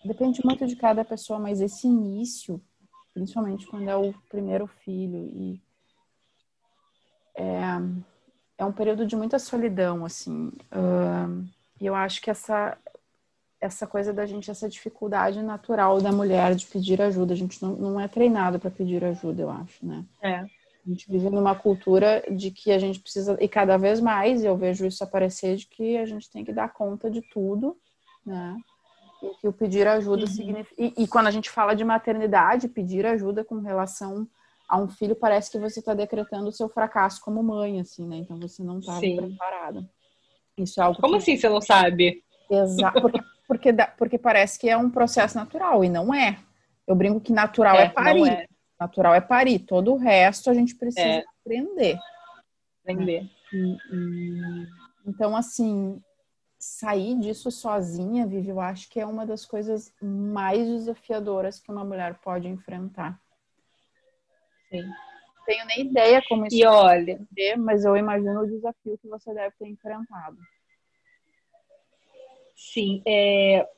[0.04, 2.61] depende muito de cada pessoa, mas esse início,
[3.12, 5.63] principalmente quando é o primeiro filho, e
[7.37, 7.62] é,
[8.59, 10.49] é um período de muita solidão, assim.
[10.73, 11.44] Uh,
[11.81, 12.79] e eu acho que essa,
[13.61, 17.75] essa coisa da gente, essa dificuldade natural da mulher de pedir ajuda, a gente não,
[17.77, 20.05] não é treinado para pedir ajuda, eu acho, né?
[20.23, 20.37] É.
[20.87, 24.55] A gente vive numa cultura de que a gente precisa, e cada vez mais eu
[24.57, 27.77] vejo isso aparecer, de que a gente tem que dar conta de tudo,
[28.25, 28.57] né?
[29.23, 30.29] E que o pedir ajuda uhum.
[30.29, 30.75] significa.
[30.83, 34.29] E, e, quando a gente fala de maternidade, pedir ajuda com relação
[34.68, 38.16] a um filho, parece que você está decretando o seu fracasso como mãe, assim, né?
[38.16, 39.88] Então você não está preparada.
[40.57, 41.00] Isso é algo.
[41.00, 41.18] Como que...
[41.18, 42.22] assim você não sabe?
[42.50, 43.00] Exato.
[43.00, 46.38] Porque, porque, porque, parece que é um processo natural, e não é.
[46.87, 48.29] Eu brinco que natural é, é parir.
[48.29, 48.46] É
[48.79, 49.59] natural é parir.
[49.61, 51.24] Todo o resto a gente precisa é.
[51.40, 51.98] aprender.
[52.83, 53.31] Aprender.
[53.53, 54.66] E, e,
[55.07, 56.00] então, assim,
[56.59, 61.85] sair disso sozinha, Vivi, eu acho que é uma das coisas mais desafiadoras que uma
[61.85, 63.20] mulher pode enfrentar.
[64.75, 64.83] Sim.
[64.83, 69.07] Não tenho nem ideia como isso e olha, ser, mas eu imagino o desafio que
[69.07, 70.39] você deve ter enfrentado.
[72.57, 73.69] Sim, é...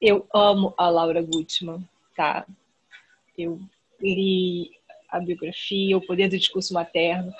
[0.00, 2.44] eu amo a Laura Gutman, tá?
[3.38, 3.60] Eu
[4.00, 4.72] li
[5.08, 7.32] a biografia, O Poder do Discurso Materno.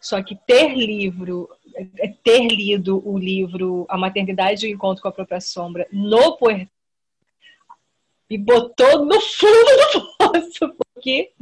[0.00, 5.08] Só que ter livro, é, ter lido o livro A Maternidade e o Encontro com
[5.08, 6.70] a Própria Sombra no puerto
[8.32, 11.32] me botou no fundo do poço, porque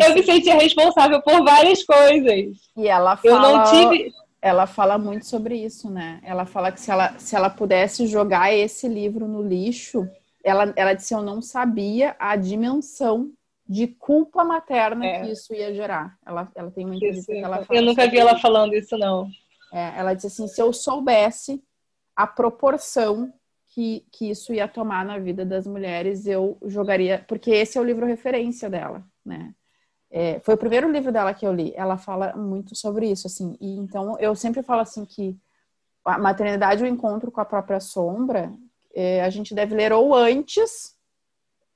[0.00, 2.56] eu me sentia responsável por várias coisas.
[2.76, 4.12] E ela fala, eu não tive...
[4.40, 6.20] ela fala muito sobre isso, né?
[6.22, 10.08] Ela fala que se ela, se ela pudesse jogar esse livro no lixo,
[10.44, 13.32] ela, ela disse: Eu não sabia a dimensão
[13.66, 15.22] de culpa materna é.
[15.22, 16.18] que isso ia gerar.
[16.24, 17.80] Ela, ela tem uma entrevista que ela fala.
[17.80, 19.28] Eu nunca vi ela falando isso, não.
[19.72, 21.62] É, ela disse assim: se eu soubesse
[22.14, 23.32] a proporção
[23.68, 27.24] que, que isso ia tomar na vida das mulheres, eu jogaria.
[27.26, 29.54] Porque esse é o livro referência dela, né?
[30.16, 31.72] É, foi o primeiro livro dela que eu li.
[31.74, 33.56] Ela fala muito sobre isso, assim.
[33.60, 35.36] E então eu sempre falo assim que
[36.04, 38.52] a maternidade o encontro com a própria sombra,
[38.94, 40.94] é, a gente deve ler ou antes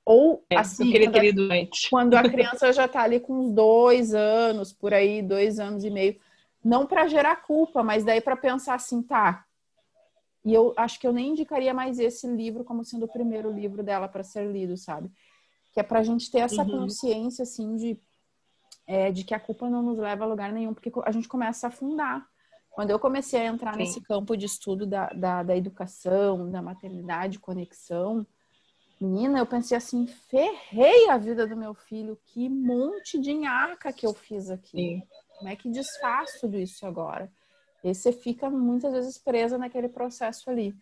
[0.05, 1.89] ou é, assim, lido antes.
[1.89, 5.89] quando a criança já está ali com uns dois anos, por aí, dois anos e
[5.89, 6.17] meio,
[6.63, 9.45] não para gerar culpa, mas daí para pensar assim, tá.
[10.45, 13.83] E eu acho que eu nem indicaria mais esse livro como sendo o primeiro livro
[13.83, 15.11] dela para ser lido, sabe?
[15.73, 16.79] Que é para a gente ter essa uhum.
[16.79, 17.99] consciência assim de
[18.89, 21.67] é, de que a culpa não nos leva a lugar nenhum, porque a gente começa
[21.67, 22.27] a afundar.
[22.71, 23.79] Quando eu comecei a entrar Sim.
[23.79, 28.25] nesse campo de estudo da, da, da, educação, da maternidade, conexão,
[28.99, 34.07] menina, eu pensei assim, ferrei a vida do meu filho, que monte de nhaca que
[34.07, 34.77] eu fiz aqui.
[34.77, 35.03] Sim.
[35.37, 37.31] Como é que desfaço tudo isso agora?
[37.83, 40.75] E você fica muitas vezes presa naquele processo ali.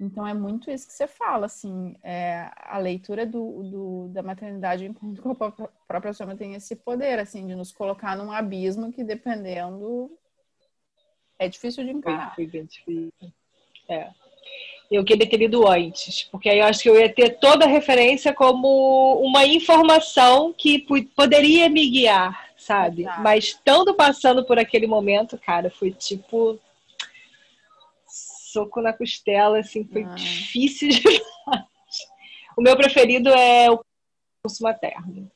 [0.00, 4.86] Então é muito isso que você fala, assim, é, a leitura do, do, da maternidade
[4.86, 9.04] enquanto com a própria sombra tem esse poder, assim, de nos colocar num abismo que
[9.04, 10.10] dependendo
[11.38, 12.34] é difícil de encarar.
[12.34, 13.12] Foi bem difícil.
[13.88, 14.08] É.
[14.90, 17.68] Eu queria ter lido antes, porque aí eu acho que eu ia ter toda a
[17.68, 20.84] referência como uma informação que
[21.14, 23.02] poderia me guiar, sabe?
[23.02, 23.20] Exato.
[23.20, 26.58] Mas estando passando por aquele momento, cara, foi tipo
[28.52, 30.14] soco na costela, assim, foi ah.
[30.14, 31.00] difícil de
[32.56, 33.82] O meu preferido é o
[34.42, 35.30] curso materno.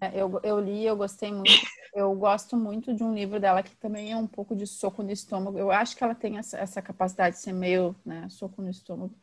[0.00, 1.50] É, eu, eu li, eu gostei muito.
[1.94, 5.10] Eu gosto muito de um livro dela que também é um pouco de soco no
[5.10, 5.58] estômago.
[5.58, 9.14] Eu acho que ela tem essa, essa capacidade de ser meio né, soco no estômago,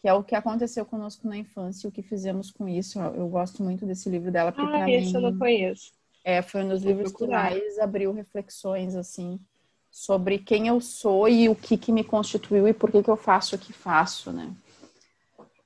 [0.00, 2.98] que é o que aconteceu conosco na infância e o que fizemos com isso.
[2.98, 4.50] Eu, eu gosto muito desse livro dela.
[4.50, 5.92] Porque ah, esse mim, eu não conheço.
[6.24, 7.52] É, foi um dos Vou livros procurar.
[7.52, 9.38] que mais abriu reflexões, assim,
[9.92, 13.16] sobre quem eu sou e o que, que me constituiu e por que, que eu
[13.16, 14.50] faço o que faço, né?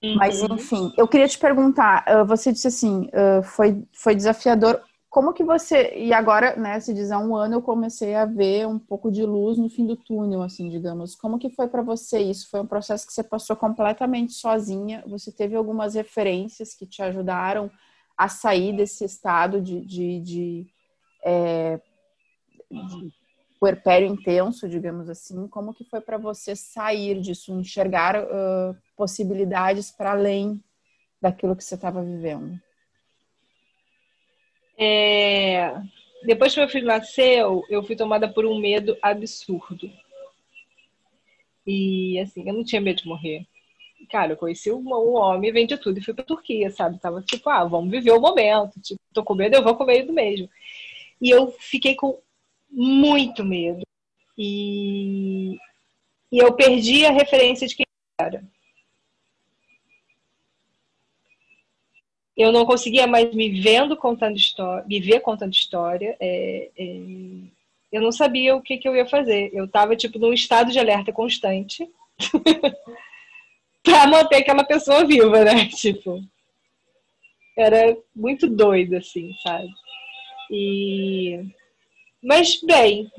[0.02, 0.16] Uhum.
[0.16, 3.08] Mas, enfim, eu queria te perguntar, você disse assim,
[3.44, 4.82] foi, foi desafiador.
[5.08, 8.66] Como que você, e agora, né, se diz há um ano, eu comecei a ver
[8.66, 11.14] um pouco de luz no fim do túnel, assim, digamos.
[11.14, 12.50] Como que foi para você isso?
[12.50, 15.04] Foi um processo que você passou completamente sozinha?
[15.06, 17.70] Você teve algumas referências que te ajudaram
[18.18, 20.66] a sair desse estado de, de, de,
[21.24, 21.80] é,
[22.70, 23.12] de
[23.66, 30.12] puerpério intenso, digamos assim, como que foi para você sair disso, enxergar uh, possibilidades para
[30.12, 30.62] além
[31.20, 32.60] daquilo que você estava vivendo?
[34.78, 35.74] É...
[36.24, 39.90] Depois que meu filho nasceu, eu fui tomada por um medo absurdo.
[41.66, 43.44] E assim, eu não tinha medo de morrer.
[44.08, 47.00] Cara, eu conheci um, um homem, vende tudo e fui pra Turquia, sabe?
[47.00, 48.80] Tava tipo, ah, vamos viver o momento.
[48.80, 50.48] Tipo, tô com medo, eu vou com medo mesmo.
[51.20, 52.20] E eu fiquei com
[52.70, 53.82] muito medo.
[54.36, 55.56] E,
[56.30, 57.86] e eu perdi a referência de quem
[58.20, 58.44] era.
[62.36, 66.14] Eu não conseguia mais me vendo contando história, me ver contando história.
[66.20, 67.00] É, é,
[67.90, 69.50] eu não sabia o que, que eu ia fazer.
[69.54, 71.88] Eu estava tipo num estado de alerta constante
[73.82, 75.68] para manter aquela pessoa viva, né?
[75.72, 76.20] Tipo,
[77.56, 79.68] era muito doido assim, sabe?
[80.50, 81.40] E
[82.22, 83.10] mas, bem,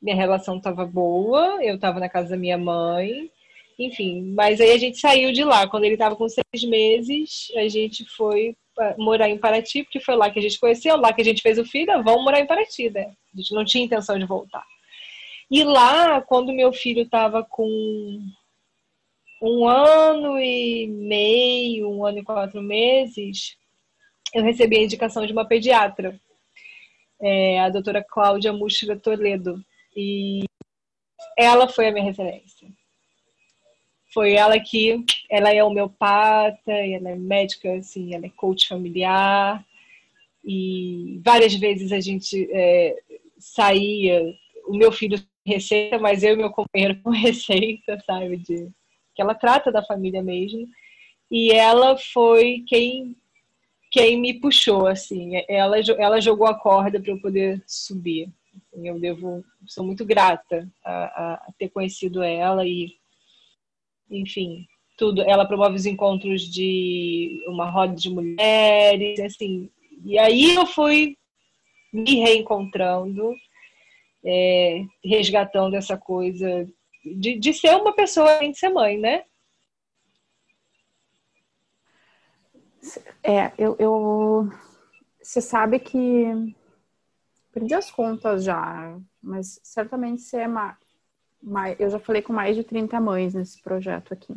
[0.00, 3.30] minha relação estava boa, eu estava na casa da minha mãe,
[3.78, 4.32] enfim.
[4.34, 5.68] Mas aí a gente saiu de lá.
[5.68, 8.56] Quando ele estava com seis meses, a gente foi
[8.98, 11.58] morar em Paraty, porque foi lá que a gente conheceu, lá que a gente fez
[11.58, 13.12] o filho, vamos morar em Paraty, né?
[13.32, 14.64] A gente não tinha intenção de voltar.
[15.50, 18.18] E lá, quando meu filho estava com
[19.42, 23.56] um ano e meio, um ano e quatro meses,
[24.34, 26.18] eu recebi a indicação de uma pediatra
[27.22, 29.64] é, a doutora Cláudia Muxira Toledo.
[29.96, 30.44] E
[31.38, 32.68] ela foi a minha referência.
[34.12, 39.64] Foi ela que, ela é homeopata, ela é médica, assim, ela é coach familiar.
[40.44, 42.96] E várias vezes a gente é,
[43.38, 44.34] saía,
[44.66, 48.36] o meu filho receita, mas eu e meu companheiro com receita, sabe?
[48.36, 48.68] De,
[49.14, 50.68] que ela trata da família mesmo.
[51.30, 53.16] E ela foi quem
[53.92, 55.32] quem me puxou, assim.
[55.46, 58.32] Ela, ela jogou a corda para eu poder subir.
[58.56, 62.94] Assim, eu devo, sou muito grata a, a, ter conhecido ela e,
[64.10, 64.66] enfim,
[64.96, 65.20] tudo.
[65.22, 69.70] Ela promove os encontros de uma roda de mulheres, assim.
[70.02, 71.18] E aí eu fui
[71.92, 73.34] me reencontrando,
[74.24, 76.66] é, resgatando essa coisa
[77.04, 79.24] de, de ser uma pessoa além de ser mãe, né?
[83.22, 84.50] É, eu, eu.
[85.22, 86.54] Você sabe que.
[87.52, 90.76] Perdi as contas já, mas certamente você é mais.
[91.78, 94.34] Eu já falei com mais de 30 mães nesse projeto aqui.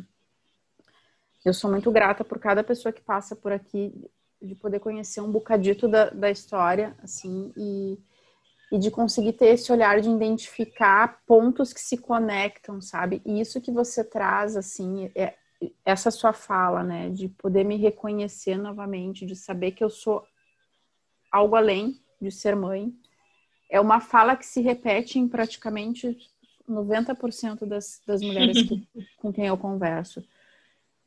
[1.46, 3.93] Eu sou muito grata por cada pessoa que passa por aqui,
[4.41, 8.00] de poder conhecer um bocadito da, da história, assim, e,
[8.72, 13.22] e de conseguir ter esse olhar de identificar pontos que se conectam, sabe?
[13.24, 15.36] E isso que você traz, assim, é
[15.84, 20.26] essa sua fala, né, de poder me reconhecer novamente, de saber que eu sou
[21.32, 22.93] algo além de ser mãe,
[23.70, 26.18] é uma fala que se repete em praticamente
[26.70, 28.88] 90% das, das mulheres que,
[29.18, 30.24] com quem eu converso.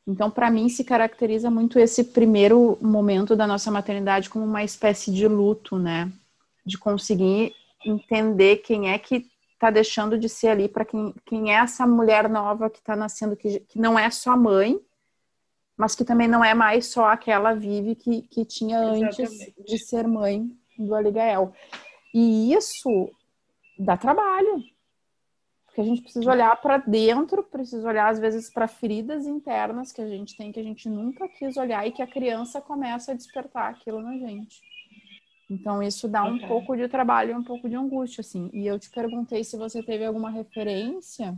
[0.07, 5.13] Então, para mim, se caracteriza muito esse primeiro momento da nossa maternidade como uma espécie
[5.13, 6.11] de luto, né?
[6.65, 7.53] De conseguir
[7.85, 9.29] entender quem é que
[9.59, 13.35] está deixando de ser ali, para quem, quem é essa mulher nova que está nascendo,
[13.35, 14.79] que, que não é só mãe,
[15.77, 19.63] mas que também não é mais só aquela Vive que, que tinha antes Exatamente.
[19.65, 21.53] de ser mãe do Aligael.
[22.13, 23.11] E isso
[23.77, 24.63] dá trabalho.
[25.65, 30.01] Porque a gente precisa olhar para dentro, precisa olhar às vezes para feridas internas que
[30.01, 33.15] a gente tem que a gente nunca quis olhar e que a criança começa a
[33.15, 34.61] despertar aquilo na gente.
[35.49, 36.47] Então isso dá um okay.
[36.47, 38.49] pouco de trabalho e um pouco de angústia assim.
[38.53, 41.37] E eu te perguntei se você teve alguma referência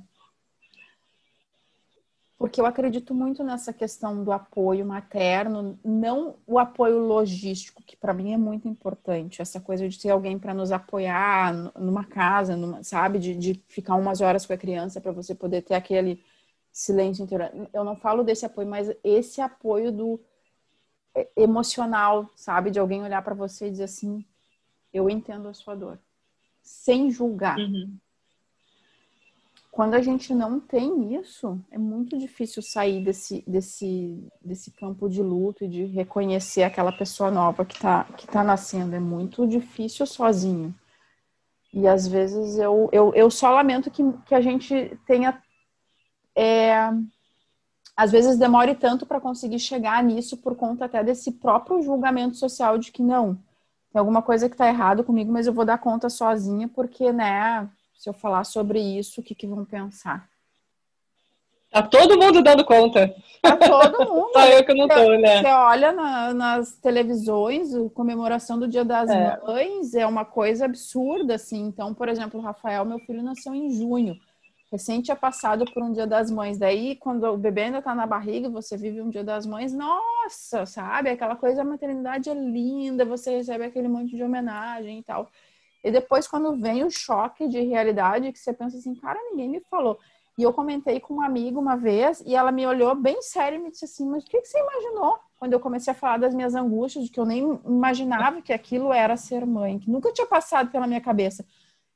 [2.42, 8.16] porque eu acredito muito nessa questão do apoio materno, não o apoio logístico, que para
[8.16, 12.84] mim é muito importante, essa coisa de ter alguém para nos apoiar numa casa, numa,
[12.84, 16.20] sabe, de, de, ficar umas horas com a criança para você poder ter aquele
[16.72, 17.52] silêncio interior.
[17.72, 20.20] Eu não falo desse apoio, mas esse apoio do
[21.36, 24.26] emocional, sabe, de alguém olhar para você e dizer assim,
[24.94, 26.00] eu entendo a sua dor,
[26.62, 27.58] sem julgar.
[27.58, 27.98] Uhum
[29.72, 35.24] quando a gente não tem isso, é muito difícil sair desse, desse, desse campo de
[35.24, 38.98] luto e de reconhecer aquela pessoa nova que está que tá nascendo.
[38.98, 40.76] É muito difícil sozinho.
[41.74, 45.42] E às vezes eu, eu, eu só lamento que, que a gente tenha.
[46.36, 46.92] É,
[48.02, 52.76] às vezes demore tanto para conseguir chegar nisso por conta até desse próprio julgamento social
[52.80, 53.36] de que não,
[53.94, 57.70] tem alguma coisa que está errado comigo, mas eu vou dar conta sozinha porque, né,
[57.96, 60.28] se eu falar sobre isso, o que, que vão pensar?
[61.70, 63.14] Tá todo mundo dando conta.
[63.40, 64.32] Tá todo mundo.
[64.34, 65.42] Só eu que não tô, né?
[65.44, 69.40] Você olha na, nas televisões, a comemoração do Dia das é.
[69.46, 71.68] Mães é uma coisa absurda, assim.
[71.68, 74.20] Então, por exemplo, o Rafael, meu filho, nasceu em junho.
[74.72, 76.58] Recente tinha passado por um Dia das Mães.
[76.58, 80.66] Daí, quando o bebê ainda tá na barriga, você vive um Dia das Mães, nossa,
[80.66, 81.10] sabe?
[81.10, 85.30] Aquela coisa, a maternidade é linda, você recebe aquele monte de homenagem e tal.
[85.84, 89.60] E depois, quando vem o choque de realidade, que você pensa assim, cara, ninguém me
[89.60, 90.00] falou.
[90.38, 93.62] E eu comentei com uma amiga uma vez, e ela me olhou bem sério e
[93.62, 95.20] me disse assim, mas o que, que você imaginou?
[95.38, 98.94] Quando eu comecei a falar das minhas angústias, de que eu nem imaginava que aquilo
[98.94, 101.46] era ser mãe, que nunca tinha passado pela minha cabeça.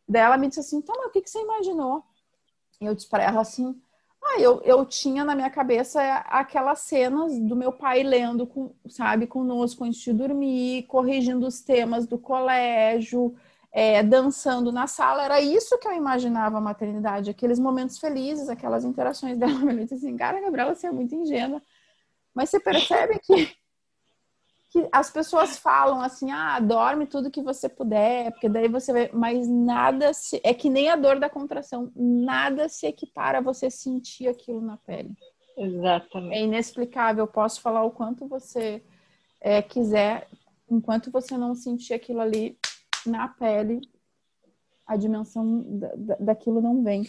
[0.08, 2.04] Daí ela me disse assim, então, mas o que, que você imaginou?
[2.82, 3.80] Eu disse para ela assim,
[4.24, 9.28] ah, eu, eu tinha na minha cabeça aquelas cenas do meu pai lendo, com, sabe,
[9.28, 13.36] conosco antes de dormir, corrigindo os temas do colégio,
[13.72, 18.86] é, dançando na sala, era isso que eu imaginava a maternidade, aqueles momentos felizes, aquelas
[18.86, 19.72] interações dela.
[19.72, 21.62] Eu disse assim, cara, Gabriela, você é muito ingênua.
[22.34, 23.56] Mas você percebe que,
[24.76, 29.10] que as pessoas falam assim, ah, dorme tudo que você puder, porque daí você vai.
[29.14, 30.42] Mas nada se.
[30.44, 34.76] É que nem a dor da contração, nada se equipara a você sentir aquilo na
[34.76, 35.16] pele.
[35.58, 36.36] Exatamente.
[36.36, 37.24] É inexplicável.
[37.24, 38.84] Eu posso falar o quanto você
[39.40, 40.28] é, quiser,
[40.70, 42.60] enquanto você não sentir aquilo ali,
[43.06, 43.80] na pele
[44.86, 45.64] a dimensão
[45.96, 47.04] da, daquilo não vem.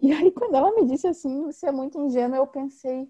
[0.00, 3.08] E aí, quando ela me disse assim, você é muito ingênua, eu pensei,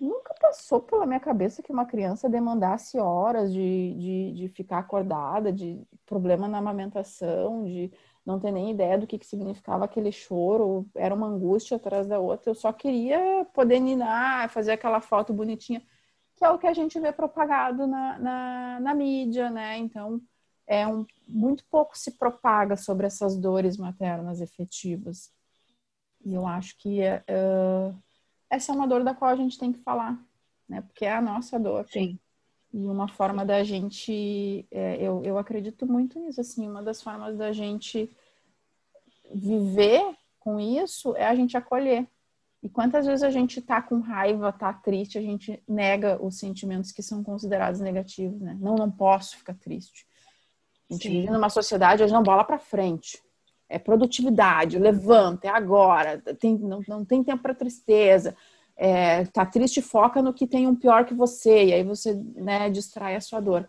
[0.00, 5.52] nunca passou pela minha cabeça que uma criança demandasse horas de, de, de ficar acordada,
[5.52, 7.92] de problema na amamentação, de
[8.24, 12.18] não ter nem ideia do que, que significava aquele choro, era uma angústia atrás da
[12.18, 12.50] outra.
[12.50, 15.82] Eu só queria poder ninar, fazer aquela foto bonitinha,
[16.36, 19.76] que é o que a gente vê propagado na, na, na mídia, né?
[19.78, 20.20] Então,
[20.66, 25.32] é um, muito pouco se propaga sobre essas dores maternas efetivas.
[26.24, 27.94] E eu acho que uh,
[28.50, 30.20] essa é uma dor da qual a gente tem que falar,
[30.68, 30.82] né?
[30.82, 31.86] Porque é a nossa dor.
[31.88, 32.18] Sim.
[32.72, 37.36] E uma forma da gente, é, eu, eu acredito muito nisso, assim, uma das formas
[37.36, 38.10] da gente
[39.32, 40.04] viver
[40.38, 42.06] com isso é a gente acolher.
[42.62, 46.92] E quantas vezes a gente tá com raiva, tá triste, a gente nega os sentimentos
[46.92, 48.56] que são considerados negativos, né?
[48.60, 50.06] Não, não posso ficar triste.
[50.90, 51.20] A gente Sim.
[51.20, 53.22] vive numa sociedade hoje não bola para frente.
[53.70, 58.36] É produtividade, levanta, é agora, tem, não, não tem tempo para tristeza.
[58.76, 62.68] É, tá triste, foca no que tem um pior que você, e aí você né,
[62.68, 63.68] distrai a sua dor.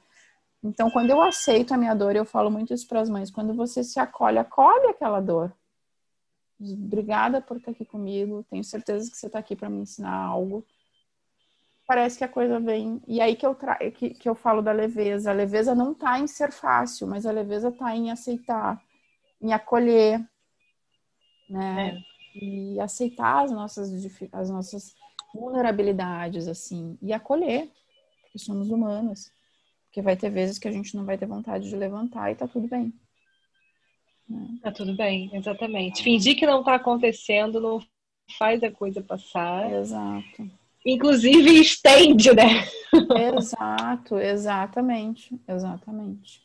[0.63, 3.53] Então, quando eu aceito a minha dor, eu falo muito isso para as mães, quando
[3.53, 5.53] você se acolhe, acolhe aquela dor.
[6.59, 10.65] Obrigada por estar aqui comigo, tenho certeza que você está aqui para me ensinar algo.
[11.87, 13.01] parece que a coisa vem.
[13.07, 13.75] E aí que eu, tra...
[13.91, 15.31] que, que eu falo da leveza.
[15.31, 18.81] A leveza não está em ser fácil, mas a leveza está em aceitar,
[19.41, 20.19] em acolher,
[21.49, 21.97] né?
[21.97, 22.11] É.
[22.33, 23.91] E aceitar as nossas,
[24.31, 24.95] as nossas
[25.33, 27.69] vulnerabilidades, assim, e acolher,
[28.21, 29.29] porque somos humanos.
[29.85, 32.47] Porque vai ter vezes que a gente não vai ter vontade de levantar e tá
[32.47, 32.93] tudo bem.
[34.29, 34.59] Né?
[34.61, 36.01] Tá tudo bem, exatamente.
[36.01, 37.83] Fingir que não tá acontecendo não
[38.37, 39.69] faz a coisa passar.
[39.73, 40.49] Exato
[40.85, 42.67] inclusive estende, né?
[43.37, 46.41] Exato, exatamente, exatamente.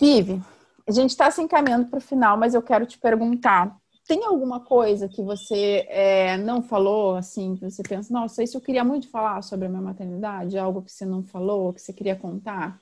[0.00, 0.42] Vive,
[0.90, 3.76] a gente está se encaminhando para o final, mas eu quero te perguntar:
[4.06, 8.60] tem alguma coisa que você é, não falou, assim, que você pensa, nossa, isso eu
[8.60, 10.58] queria muito falar sobre a minha maternidade?
[10.58, 12.80] Algo que você não falou, que você queria contar?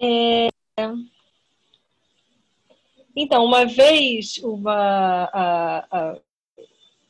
[0.00, 0.48] É...
[3.14, 6.20] Então, uma vez, uma, a, a,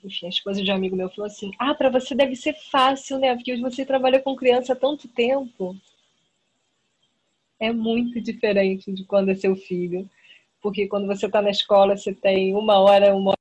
[0.04, 3.18] enfim, a esposa de um amigo meu falou assim: Ah, para você deve ser fácil,
[3.18, 3.34] né?
[3.34, 5.76] Porque você trabalha com criança há tanto tempo.
[7.64, 10.06] É muito diferente de quando é seu filho.
[10.60, 13.38] Porque quando você está na escola, você tem uma hora, uma hora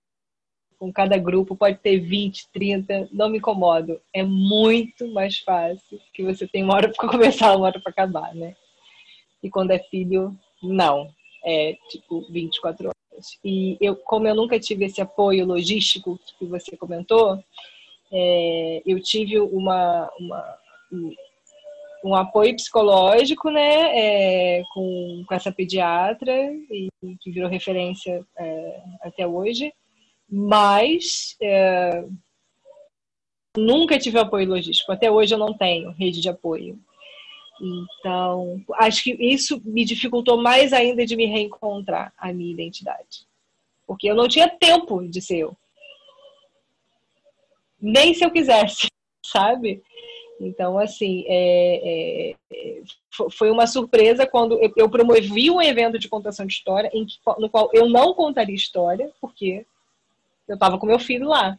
[0.79, 3.99] com cada grupo, pode ter 20, 30, não me incomodo.
[4.13, 8.33] É muito mais fácil que você tem uma hora para começar, uma hora para acabar,
[8.33, 8.55] né?
[9.43, 11.09] E quando é filho, não.
[11.43, 13.37] É tipo 24 horas.
[13.43, 17.43] E eu, como eu nunca tive esse apoio logístico que você comentou,
[18.09, 20.57] é, eu tive uma, uma,
[22.03, 26.33] um apoio psicológico, né, é, com, com essa pediatra,
[26.69, 26.89] e,
[27.21, 29.73] que virou referência é, até hoje,
[30.29, 32.03] mas é,
[33.55, 34.91] nunca tive apoio logístico.
[34.91, 36.77] Até hoje eu não tenho rede de apoio.
[37.61, 43.25] Então, acho que isso me dificultou mais ainda de me reencontrar a minha identidade.
[43.87, 45.57] Porque eu não tinha tempo de ser eu.
[47.79, 48.87] Nem se eu quisesse,
[49.25, 49.81] sabe?
[50.39, 52.81] Então, assim, é, é,
[53.31, 57.49] foi uma surpresa quando eu promovi um evento de contação de história em que, no
[57.49, 59.65] qual eu não contaria história, porque
[60.47, 61.57] eu estava com meu filho lá.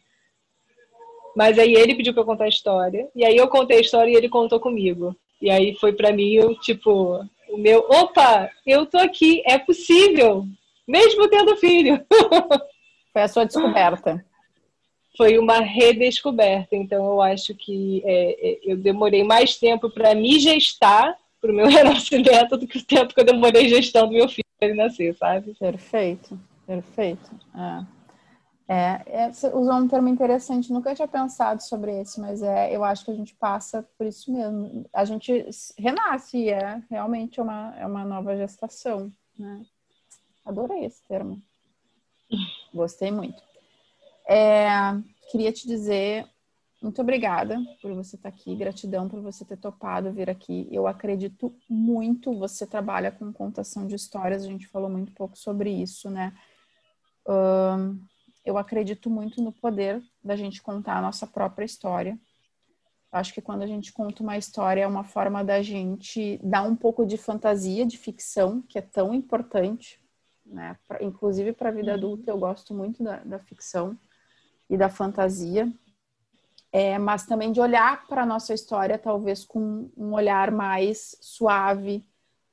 [1.37, 4.11] Mas aí ele pediu para eu contar a história, e aí eu contei a história
[4.11, 5.17] e ele contou comigo.
[5.41, 10.45] E aí foi para mim, eu, tipo, o meu, opa, eu tô aqui, é possível,
[10.87, 12.05] mesmo tendo filho.
[13.13, 14.25] Foi a sua descoberta.
[15.17, 16.75] Foi uma redescoberta.
[16.75, 21.55] Então, eu acho que é, é eu demorei mais tempo para me gestar para o
[21.55, 25.15] meu renascimento do que o tempo que eu demorei gestando meu filho para ele nascer,
[25.17, 25.55] sabe?
[25.55, 27.31] Perfeito, perfeito.
[27.55, 27.95] É.
[28.67, 33.05] É, é, usou um termo interessante, nunca tinha pensado sobre esse, mas é, eu acho
[33.05, 34.87] que a gente passa por isso mesmo.
[34.93, 35.47] A gente
[35.79, 39.13] renasce, é realmente uma, é uma nova gestação.
[39.39, 39.67] Né?
[40.47, 41.41] Adorei esse termo.
[42.73, 43.43] Gostei muito.
[44.27, 44.69] É,
[45.31, 46.27] queria te dizer
[46.85, 50.69] muito obrigada por você estar aqui, gratidão por você ter topado vir aqui.
[50.71, 55.71] Eu acredito muito, você trabalha com contação de histórias, a gente falou muito pouco sobre
[55.71, 56.37] isso, né?
[57.27, 57.99] Um,
[58.45, 62.19] eu acredito muito no poder da gente contar a nossa própria história.
[63.11, 66.77] Acho que quando a gente conta uma história é uma forma da gente dar um
[66.77, 69.99] pouco de fantasia, de ficção, que é tão importante,
[70.45, 70.77] né?
[70.87, 71.97] Pra, inclusive para a vida uhum.
[71.97, 73.99] adulta, eu gosto muito da, da ficção
[74.69, 75.71] e da fantasia,
[76.73, 82.05] é, mas também de olhar para a nossa história, talvez com um olhar mais suave,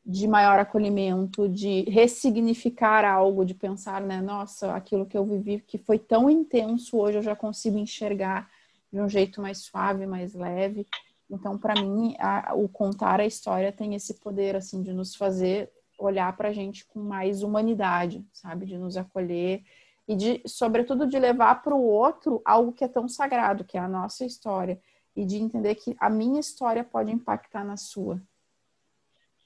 [0.05, 5.78] de maior acolhimento, de ressignificar algo, de pensar, né, nossa, aquilo que eu vivi que
[5.78, 8.49] foi tão intenso, hoje eu já consigo enxergar
[8.91, 10.86] de um jeito mais suave, mais leve.
[11.30, 15.72] Então, para mim, a, o contar a história tem esse poder, assim, de nos fazer
[15.97, 19.64] olhar para a gente com mais humanidade, sabe, de nos acolher
[20.12, 23.80] e de, sobretudo, de levar para o outro algo que é tão sagrado, que é
[23.80, 24.78] a nossa história,
[25.16, 28.22] e de entender que a minha história pode impactar na sua,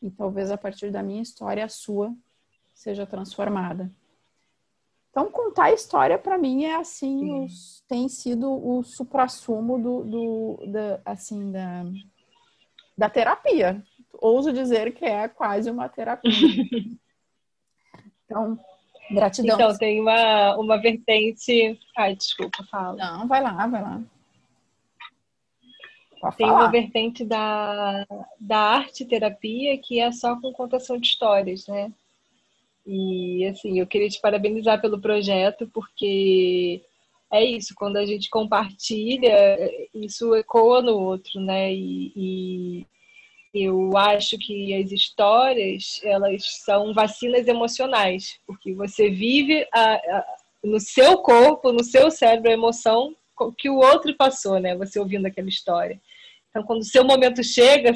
[0.01, 2.11] e talvez a partir da minha história a sua
[2.73, 3.93] seja transformada.
[5.11, 10.71] Então, contar a história para mim é assim, os, tem sido o suprassumo do, do
[10.71, 11.83] da, assim, da,
[12.97, 13.83] da terapia.
[14.13, 16.31] Ouso dizer que é quase uma terapia.
[18.25, 18.59] então,
[19.09, 19.55] gratidão.
[19.55, 21.79] Então, tem uma, uma vertente.
[21.97, 22.95] Ai, desculpa, fala.
[22.95, 24.01] Não, vai lá, vai lá.
[26.37, 28.05] Tem uma vertente da,
[28.39, 31.91] da arte terapia que é só com contação de histórias, né?
[32.85, 36.83] E assim, eu queria te parabenizar pelo projeto, porque
[37.31, 39.57] é isso, quando a gente compartilha,
[39.93, 41.73] isso ecoa no outro, né?
[41.73, 42.87] E, e
[43.63, 50.25] eu acho que as histórias, elas são vacinas emocionais, porque você vive a, a,
[50.63, 53.15] no seu corpo, no seu cérebro, a emoção
[53.57, 54.75] que o outro passou, né?
[54.75, 56.01] Você ouvindo aquela história.
[56.49, 57.91] Então, quando o seu momento chega,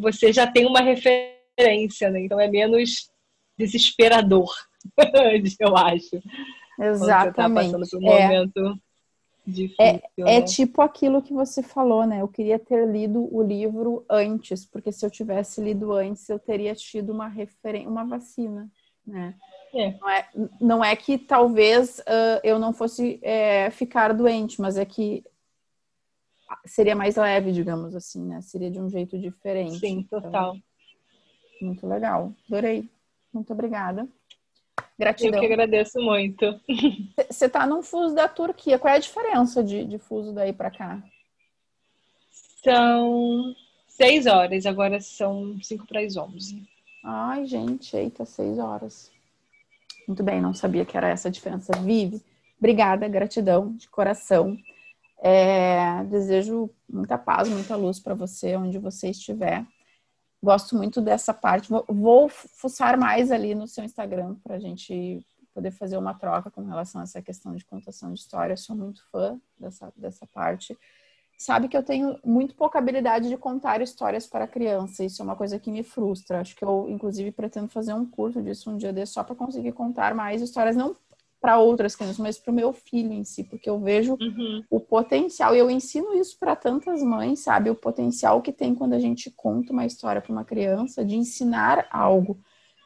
[0.00, 2.20] você já tem uma referência, né?
[2.20, 3.10] Então é menos
[3.58, 4.50] desesperador,
[5.60, 6.20] eu acho.
[6.78, 7.90] Tá Exatamente.
[7.90, 8.22] Tá um é.
[8.22, 8.80] momento
[9.46, 9.76] difícil.
[9.78, 10.36] É, é né?
[10.36, 12.20] é tipo aquilo que você falou, né?
[12.20, 16.74] Eu queria ter lido o livro antes, porque se eu tivesse lido antes, eu teria
[16.74, 18.70] tido uma referência, uma vacina,
[19.06, 19.34] né?
[19.74, 19.92] É.
[19.98, 20.28] Não, é,
[20.60, 25.24] não é que talvez uh, eu não fosse é, ficar doente, mas é que
[26.66, 28.40] seria mais leve, digamos assim, né?
[28.42, 29.78] Seria de um jeito diferente.
[29.78, 30.56] Sim, então, total.
[30.56, 32.34] Então, muito legal.
[32.46, 32.88] Adorei.
[33.32, 34.06] Muito obrigada.
[34.98, 35.34] Gratidão.
[35.34, 36.60] Eu que agradeço muito.
[37.28, 38.78] Você está num fuso da Turquia.
[38.78, 41.02] Qual é a diferença de, de fuso daí para cá?
[42.62, 43.54] São
[43.88, 46.66] seis horas, agora são cinco para as onze.
[47.04, 49.10] Ai, gente, eita, seis horas.
[50.06, 51.72] Muito bem, não sabia que era essa a diferença.
[51.78, 52.22] Vive.
[52.58, 54.56] Obrigada, gratidão de coração.
[55.20, 59.64] É, desejo muita paz, muita luz para você, onde você estiver.
[60.42, 61.70] Gosto muito dessa parte.
[61.70, 65.24] Vou, vou fuçar mais ali no seu Instagram para a gente
[65.54, 68.56] poder fazer uma troca com relação a essa questão de contação de história.
[68.56, 70.76] sou muito fã dessa, dessa parte.
[71.38, 75.04] Sabe que eu tenho muito pouca habilidade de contar histórias para criança.
[75.04, 76.40] Isso é uma coisa que me frustra.
[76.40, 79.72] Acho que eu, inclusive, pretendo fazer um curso disso um dia desse só para conseguir
[79.72, 80.96] contar mais histórias, não
[81.42, 84.62] para outras crianças, mas para o meu filho em si, porque eu vejo uhum.
[84.70, 87.68] o potencial, e eu ensino isso para tantas mães, sabe?
[87.68, 91.88] O potencial que tem quando a gente conta uma história para uma criança de ensinar
[91.90, 92.38] algo.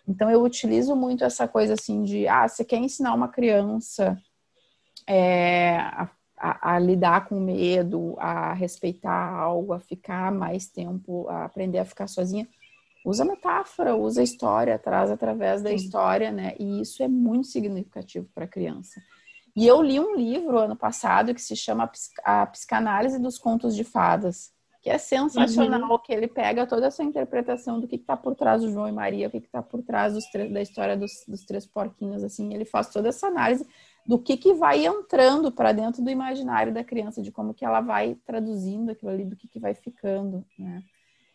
[0.09, 4.17] Então, eu utilizo muito essa coisa assim de, ah, você quer ensinar uma criança
[5.07, 11.45] é, a, a, a, lidar com medo, a respeitar algo, a ficar mais tempo, a
[11.45, 12.49] aprender a ficar sozinha
[13.07, 15.77] usa metáfora, usa história, traz através da Sim.
[15.77, 16.57] história, né?
[16.59, 19.01] E isso é muito significativo para a criança.
[19.55, 21.89] E eu li um livro ano passado que se chama
[22.25, 24.53] A Psicanálise dos Contos de Fadas,
[24.83, 25.99] que é sensacional, uhum.
[26.01, 29.29] que ele pega toda essa interpretação do que está por trás do João e Maria,
[29.29, 30.15] o que está por trás
[30.53, 33.67] da história dos, dos, três porquinhos, assim, ele faz toda essa análise
[34.05, 37.81] do que, que vai entrando para dentro do imaginário da criança, de como que ela
[37.81, 40.83] vai traduzindo aquilo ali, do que, que vai ficando, né?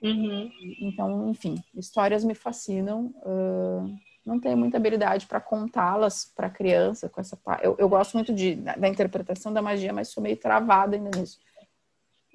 [0.02, 0.52] Uhum.
[0.80, 3.14] Então, enfim, histórias me fascinam.
[3.18, 3.96] Uh,
[4.26, 8.56] não tenho muita habilidade para contá-las para criança com essa eu, eu gosto muito de,
[8.56, 11.40] da, da, interpretação da magia, mas sou meio travada ainda nisso.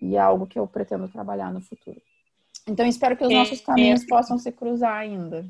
[0.00, 2.00] E é algo que eu pretendo trabalhar no futuro.
[2.68, 4.06] Então, espero que os é, nossos caminhos é.
[4.06, 5.48] possam se cruzar ainda.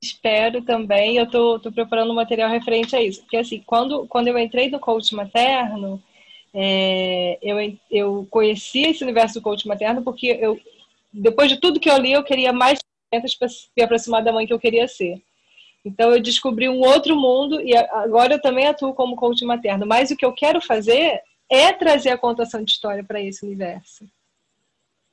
[0.00, 1.16] Espero também.
[1.16, 3.22] Eu tô, tô preparando um material referente a isso.
[3.22, 6.02] Porque, assim, quando, quando eu entrei no coach materno,
[6.58, 10.58] é, eu, eu conheci esse universo do coach materno porque eu,
[11.12, 12.78] depois de tudo que eu li, eu queria mais
[13.10, 15.20] ferramentas para me aproximar da mãe que eu queria ser.
[15.84, 19.84] Então eu descobri um outro mundo e agora eu também atuo como coach materno.
[19.86, 24.06] Mas o que eu quero fazer é trazer a contação de história para esse universo.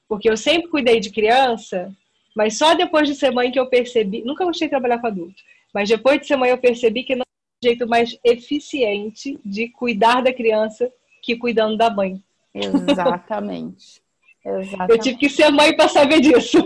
[0.08, 1.94] Porque eu sempre cuidei de criança,
[2.34, 4.24] mas só depois de ser mãe que eu percebi.
[4.24, 7.24] Nunca gostei de trabalhar com adulto, mas depois de ser mãe eu percebi que não
[7.24, 10.90] é o jeito mais eficiente de cuidar da criança
[11.24, 12.22] que cuidando da mãe.
[12.54, 14.04] Exatamente.
[14.46, 14.92] Exatamente.
[14.92, 16.62] Eu tive que ser mãe para saber disso,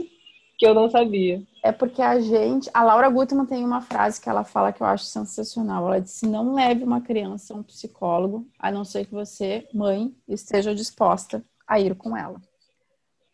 [0.57, 1.41] que eu não sabia.
[1.63, 4.87] É porque a gente, a Laura Gutman tem uma frase que ela fala que eu
[4.87, 5.85] acho sensacional.
[5.85, 10.11] Ela disse: "Não leve uma criança a um psicólogo, a não ser que você, mãe,
[10.27, 12.41] esteja disposta a ir com ela."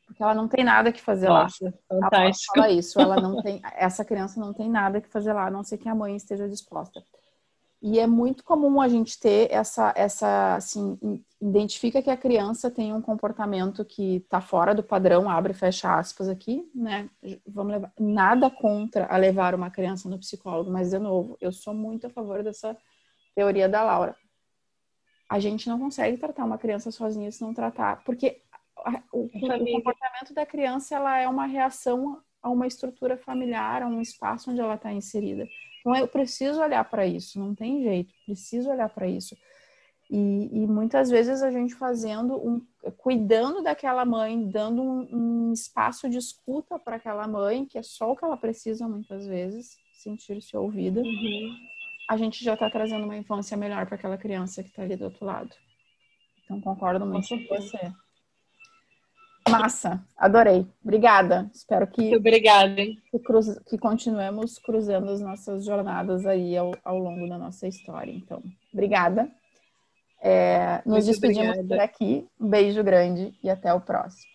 [0.05, 1.71] Porque ela não tem nada que fazer Nossa, lá.
[2.01, 2.53] Fantástico.
[2.57, 5.51] Ela fala isso, ela não tem, essa criança não tem nada que fazer lá, a
[5.51, 7.01] não ser que a mãe esteja disposta.
[7.85, 10.97] E é muito comum a gente ter essa, essa assim,
[11.41, 15.93] identifica que a criança tem um comportamento que está fora do padrão, abre e fecha
[15.93, 17.09] aspas aqui, né?
[17.45, 21.73] Vamos levar nada contra a levar uma criança no psicólogo, mas de novo, eu sou
[21.73, 22.77] muito a favor dessa
[23.35, 24.15] teoria da Laura.
[25.29, 28.43] A gente não consegue tratar uma criança sozinha se não tratar, porque
[29.11, 33.99] o, o comportamento da criança ela é uma reação a uma estrutura familiar, a um
[33.99, 35.45] espaço onde ela está inserida.
[35.83, 39.35] Então eu preciso olhar para isso, não tem jeito, preciso olhar para isso.
[40.09, 42.61] E, e, muitas vezes a gente fazendo um,
[42.97, 48.11] cuidando daquela mãe, dando um, um espaço de escuta para aquela mãe, que é só
[48.11, 51.57] o que ela precisa muitas vezes, sentir-se ouvida, uhum.
[52.09, 55.05] a gente já está trazendo uma infância melhor para aquela criança que está ali do
[55.05, 55.53] outro lado.
[56.45, 57.91] Então concordo muito com, com você.
[59.49, 60.65] Massa, adorei.
[60.83, 61.49] Obrigada.
[61.53, 62.01] Espero que.
[62.01, 62.75] Muito obrigada.
[62.75, 68.11] Que, cruz, que continuemos cruzando as nossas jornadas aí ao, ao longo da nossa história.
[68.11, 68.41] Então,
[68.73, 69.29] obrigada.
[70.21, 71.67] É, nos Muito despedimos obrigada.
[71.67, 72.27] por aqui.
[72.39, 74.32] Um beijo grande e até o próximo.